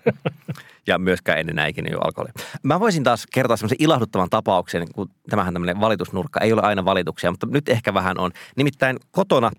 [0.86, 2.32] ja myöskään ennen näin ikinä alkoholia.
[2.62, 7.30] Mä voisin taas kertoa semmoisen ilahduttavan tapauksen, kun tämähän tämmöinen valitusnurkka, ei ole aina valituksia,
[7.30, 8.30] mutta nyt ehkä vähän on.
[8.56, 9.50] Nimittäin kotona,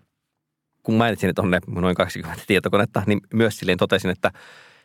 [0.84, 4.32] kun mainitsin, että on ne noin 20 tietokonetta, niin myös silleen totesin, että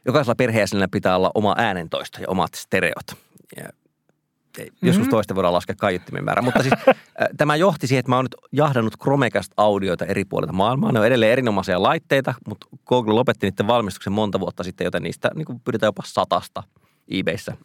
[0.07, 3.07] jokaisella perheenjäsenellä pitää olla oma äänentoisto ja omat stereot.
[3.57, 3.69] Ja
[4.83, 5.11] Joskus mm-hmm.
[5.11, 6.43] toista voidaan laskea kaiuttimen määrä.
[6.43, 6.75] Mutta siis
[7.37, 10.93] tämä johti siihen, että mä oon nyt jahdannut Chromecast-audioita eri puolilta maailmaa.
[10.93, 15.31] Ne on edelleen erinomaisia laitteita, mutta Google lopetti niiden valmistuksen monta vuotta sitten, joten niistä
[15.35, 16.63] niin pyydetään jopa satasta
[17.09, 17.57] eBayssä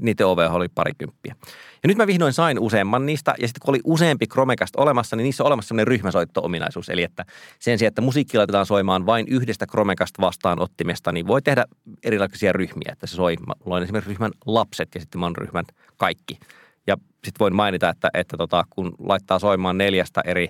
[0.00, 1.36] niiden OV oli parikymppiä.
[1.82, 5.24] Ja nyt mä vihdoin sain useamman niistä, ja sitten kun oli useampi Chromecast olemassa, niin
[5.24, 6.88] niissä on olemassa sellainen ryhmäsoitto-ominaisuus.
[6.88, 7.24] Eli että
[7.58, 11.64] sen sijaan, että musiikki laitetaan soimaan vain yhdestä Chromecast vastaanottimesta, niin voi tehdä
[12.04, 12.92] erilaisia ryhmiä.
[12.92, 15.64] Että se soi, mä loin esimerkiksi ryhmän lapset ja sitten mä oon ryhmän
[15.96, 16.38] kaikki.
[16.86, 20.48] Ja sitten voin mainita, että, että tota, kun laittaa soimaan neljästä eri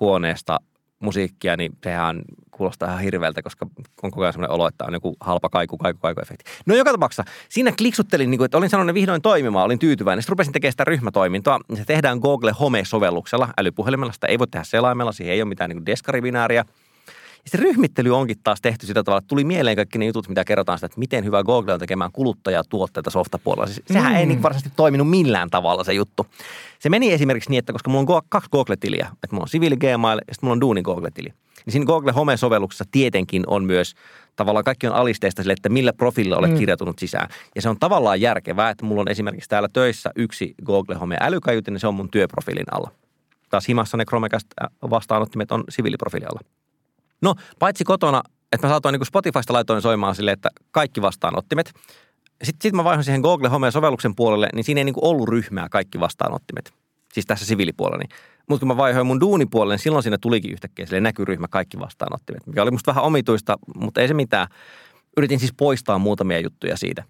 [0.00, 0.60] huoneesta
[1.00, 3.66] musiikkia, niin sehän kuulostaa ihan hirveältä, koska
[4.02, 6.44] on koko ajan sellainen olo, että on joku halpa kaiku, kaiku, kaiku efekti.
[6.66, 10.22] No joka tapauksessa, siinä kliksuttelin, niin kuin, että olin sanonut vihdoin toimimaan, olin tyytyväinen.
[10.22, 11.60] Sitten rupesin tekemään sitä ryhmätoimintoa.
[11.74, 14.12] Se tehdään Google Home-sovelluksella, älypuhelimella.
[14.12, 16.64] Sitä ei voi tehdä selaimella, siihen ei ole mitään niin deskarivinääriä.
[17.46, 20.44] Ja se ryhmittely onkin taas tehty sillä tavalla, että tuli mieleen kaikki ne jutut, mitä
[20.44, 23.66] kerrotaan sitä, että miten hyvä Google on tekemään kuluttajatuotteita softapuolella.
[23.66, 24.18] Siis sehän mm.
[24.18, 26.26] ei niin varsinaisesti toiminut millään tavalla se juttu.
[26.78, 30.18] Se meni esimerkiksi niin, että koska mulla on kaksi Google-tiliä, että mulla on siviili Gmail
[30.28, 31.28] ja sitten mulla on Duunin Google-tili.
[31.66, 33.94] Niin siinä Google Home-sovelluksessa tietenkin on myös
[34.36, 36.58] tavallaan kaikki on alisteista sille, että millä profiililla olet mm.
[36.58, 37.28] kirjautunut sisään.
[37.54, 41.72] Ja se on tavallaan järkevää, että mulla on esimerkiksi täällä töissä yksi Google Home älykajutin,
[41.72, 42.90] niin se on mun työprofiilin alla.
[43.50, 44.46] Taas himassa ne Chromecast
[44.90, 46.40] vastaanottimet on siviiliprofiilin alla.
[47.22, 51.72] No, paitsi kotona, että mä saatoin niin Spotifysta laitoin soimaan sille, että kaikki vastaanottimet.
[52.42, 56.00] Sitten sit mä vaihoin siihen Google Home-sovelluksen puolelle, niin siinä ei niin ollut ryhmää kaikki
[56.00, 56.72] vastaanottimet.
[57.12, 58.04] Siis tässä siviilipuolella.
[58.48, 62.46] Mutta kun mä vaihoin mun duunipuolelle, niin silloin siinä tulikin yhtäkkiä sille näkyryhmä kaikki vastaanottimet,
[62.46, 64.48] mikä oli musta vähän omituista, mutta ei se mitään.
[65.16, 67.04] Yritin siis poistaa muutamia juttuja siitä.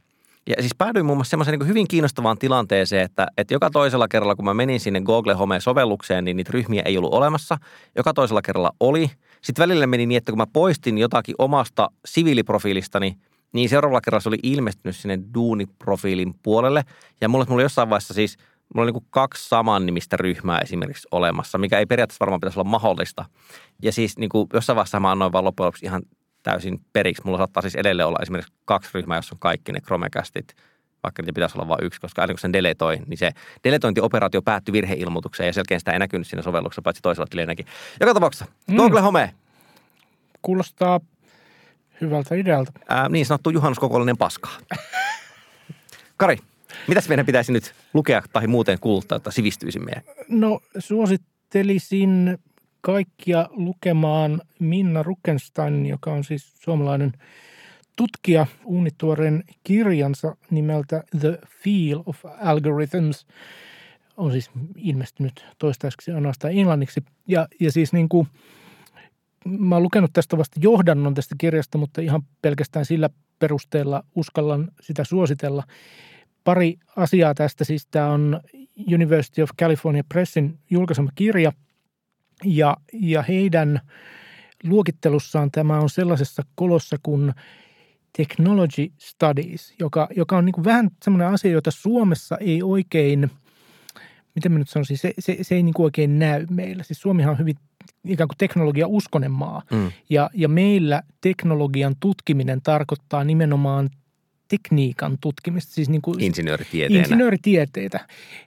[0.46, 4.36] Ja siis päädyin muun muassa semmoiseen niin hyvin kiinnostavaan tilanteeseen, että, että joka toisella kerralla,
[4.36, 7.58] kun mä menin sinne Google Home-sovellukseen, niin niitä ryhmiä ei ollut olemassa.
[7.96, 9.10] Joka toisella kerralla oli.
[9.42, 13.16] Sitten välillä meni niin, että kun mä poistin jotakin omasta siviiliprofiilistani,
[13.52, 16.84] niin seuraavalla kerralla se oli ilmestynyt sinne duuniprofiilin puolelle.
[17.20, 18.36] Ja mulla, mulla jossain vaiheessa siis–
[18.74, 22.70] mulla on niin kaksi saman nimistä ryhmää esimerkiksi olemassa, mikä ei periaatteessa varmaan pitäisi olla
[22.70, 23.24] mahdollista.
[23.82, 26.02] Ja siis niin kuin jossain vaiheessa mä annoin vaan loppujen lopuksi ihan
[26.46, 27.22] täysin periksi.
[27.24, 30.54] Mulla saattaa siis edelleen olla esimerkiksi kaksi ryhmää, jossa on kaikki ne Chromecastit,
[31.02, 33.30] vaikka niitä pitäisi olla vain yksi, koska aina kun sen deletoi, niin se
[33.64, 37.66] deletointioperaatio päättyi virheilmoitukseen ja selkeästi sitä ei näkynyt siinä sovelluksessa, paitsi toisella tililläkin.
[38.00, 38.76] Joka tapauksessa, mm.
[38.76, 39.34] Google Home.
[40.42, 41.00] Kuulostaa
[42.00, 42.72] hyvältä idealta.
[42.88, 44.48] Ää, niin sanottu juhannuskokollinen paska.
[46.16, 46.38] Kari,
[46.88, 49.92] Mitäs meidän pitäisi nyt lukea tai muuten kuluttaa, että sivistyisimme?
[50.28, 52.38] No suosittelisin
[52.80, 57.12] kaikkia lukemaan Minna Ruckenstein, joka on siis suomalainen
[57.96, 63.26] tutkija uunituoreen kirjansa nimeltä The Feel of Algorithms.
[64.16, 67.04] On siis ilmestynyt toistaiseksi ainoastaan englanniksi.
[67.28, 68.28] Ja, ja siis niin kuin,
[69.44, 75.04] mä oon lukenut tästä vasta johdannon tästä kirjasta, mutta ihan pelkästään sillä perusteella uskallan sitä
[75.04, 75.64] suositella
[76.44, 77.64] pari asiaa tästä.
[77.64, 78.40] Siis tämä on
[78.94, 81.52] University of California Pressin julkaisema kirja
[82.44, 83.80] ja, ja heidän
[84.64, 87.34] luokittelussaan tämä on sellaisessa kolossa kuin
[88.16, 93.30] Technology Studies, joka, joka on niin kuin vähän semmoinen asia, jota Suomessa ei oikein,
[94.34, 96.82] miten mä nyt sanoisin, se, se, se ei niin kuin oikein näy meillä.
[96.82, 97.56] Siis Suomihan on hyvin
[98.04, 99.62] ikään kuin teknologia uskonen maa.
[99.70, 99.92] Mm.
[100.10, 103.90] Ja, ja meillä teknologian tutkiminen tarkoittaa nimenomaan
[104.48, 107.02] tekniikan tutkimista, siis niin kuin Insinööritieteenä.
[107.02, 108.00] insinööritieteitä,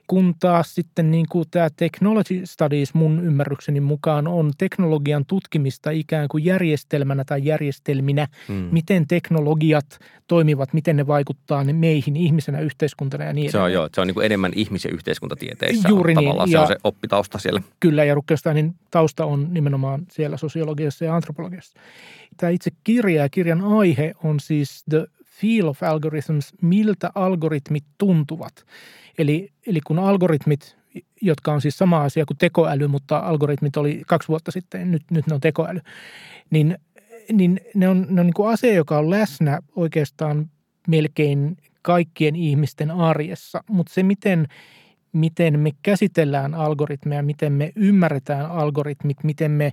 [0.06, 6.28] kun taas sitten niin kuin tämä technology studies mun ymmärrykseni mukaan on teknologian tutkimista ikään
[6.28, 8.68] kuin järjestelmänä tai järjestelminä, Hmm.
[8.72, 13.74] miten teknologiat toimivat, miten ne vaikuttaa ne meihin ihmisenä, yhteiskuntana ja niin Se on edelleen.
[13.74, 15.88] joo, se on niin kuin enemmän ihmis- ja yhteiskuntatieteissä.
[15.88, 16.48] Juuri on niin, tavallaan.
[16.48, 17.62] Se ja- on se oppitausta siellä.
[17.80, 21.80] Kyllä, ja Ruckelssteinin tausta on nimenomaan siellä sosiologiassa ja antropologiassa.
[22.36, 25.06] Tämä itse kirja ja kirjan aihe on siis The
[25.40, 28.52] Feel of Algorithms, miltä algoritmit tuntuvat.
[29.18, 30.76] Eli, eli kun algoritmit,
[31.22, 35.26] jotka on siis sama asia kuin tekoäly, mutta algoritmit oli kaksi vuotta sitten, nyt, nyt
[35.26, 35.80] ne on tekoäly,
[36.50, 36.78] niin,
[37.32, 40.50] niin ne on, ne on niin kuin asia, joka on läsnä oikeastaan
[40.88, 44.46] melkein kaikkien ihmisten arjessa, mutta se miten
[45.12, 49.72] miten me käsitellään algoritmeja, miten me ymmärretään algoritmit, miten me,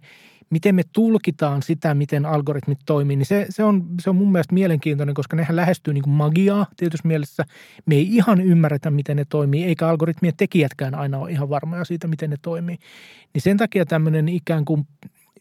[0.49, 4.53] miten me tulkitaan sitä, miten algoritmit toimii, niin se, se, on, se on mun mielestä
[4.53, 7.43] mielenkiintoinen, koska nehän lähestyy niin kuin magiaa tietysti mielessä.
[7.85, 12.07] Me ei ihan ymmärretä, miten ne toimii, eikä algoritmien tekijätkään aina ole ihan varmoja siitä,
[12.07, 12.77] miten ne toimii.
[13.33, 14.87] Niin sen takia tämmöinen ikään kuin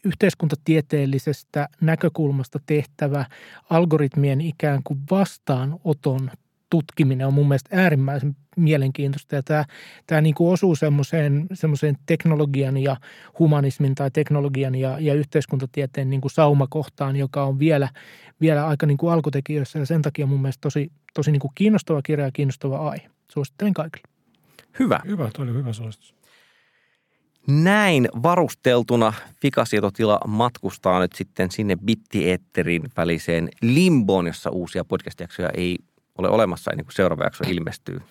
[0.03, 3.25] yhteiskuntatieteellisestä näkökulmasta tehtävä
[3.69, 6.31] algoritmien ikään kuin vastaanoton
[6.69, 9.35] tutkiminen on mun mielestä äärimmäisen mielenkiintoista.
[9.35, 9.65] Ja tämä,
[10.07, 12.97] tämä niin kuin osuu semmoiseen, semmoiseen teknologian ja
[13.39, 17.89] humanismin tai teknologian ja, ja yhteiskuntatieteen niin kuin saumakohtaan, joka on vielä,
[18.41, 19.79] vielä aika niin kuin alkutekijöissä.
[19.79, 23.09] Ja sen takia mun mielestä tosi, tosi niin kuin kiinnostava kirja ja kiinnostava aihe.
[23.31, 24.07] Suosittelen kaikille.
[24.79, 24.99] Hyvä.
[25.07, 26.17] Hyvä, toi oli hyvä suositus.
[27.47, 35.77] Näin varusteltuna fikasietotila matkustaa nyt sitten sinne bittieetterin väliseen limboon, jossa uusia podcast-jaksoja ei
[36.17, 38.01] ole olemassa ennen kuin seuraava jakso ilmestyy.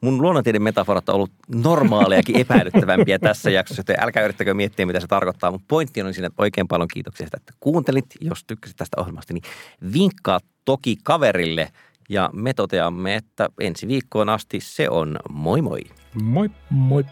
[0.00, 5.06] Mun luonnontieteen metaforat on ollut normaalejakin epäilyttävämpiä tässä jaksossa, joten älkää yrittäkö miettiä, mitä se
[5.06, 5.50] tarkoittaa.
[5.50, 8.06] Mutta pointti on siinä, että oikein paljon kiitoksia sitä, että kuuntelit.
[8.20, 9.42] Jos tykkäsit tästä ohjelmasta, niin
[9.92, 11.68] vinkkaa toki kaverille.
[12.08, 15.80] Ja me toteamme, että ensi viikkoon asti se on moi moi.
[16.22, 16.50] Moi.
[16.70, 17.04] Moi!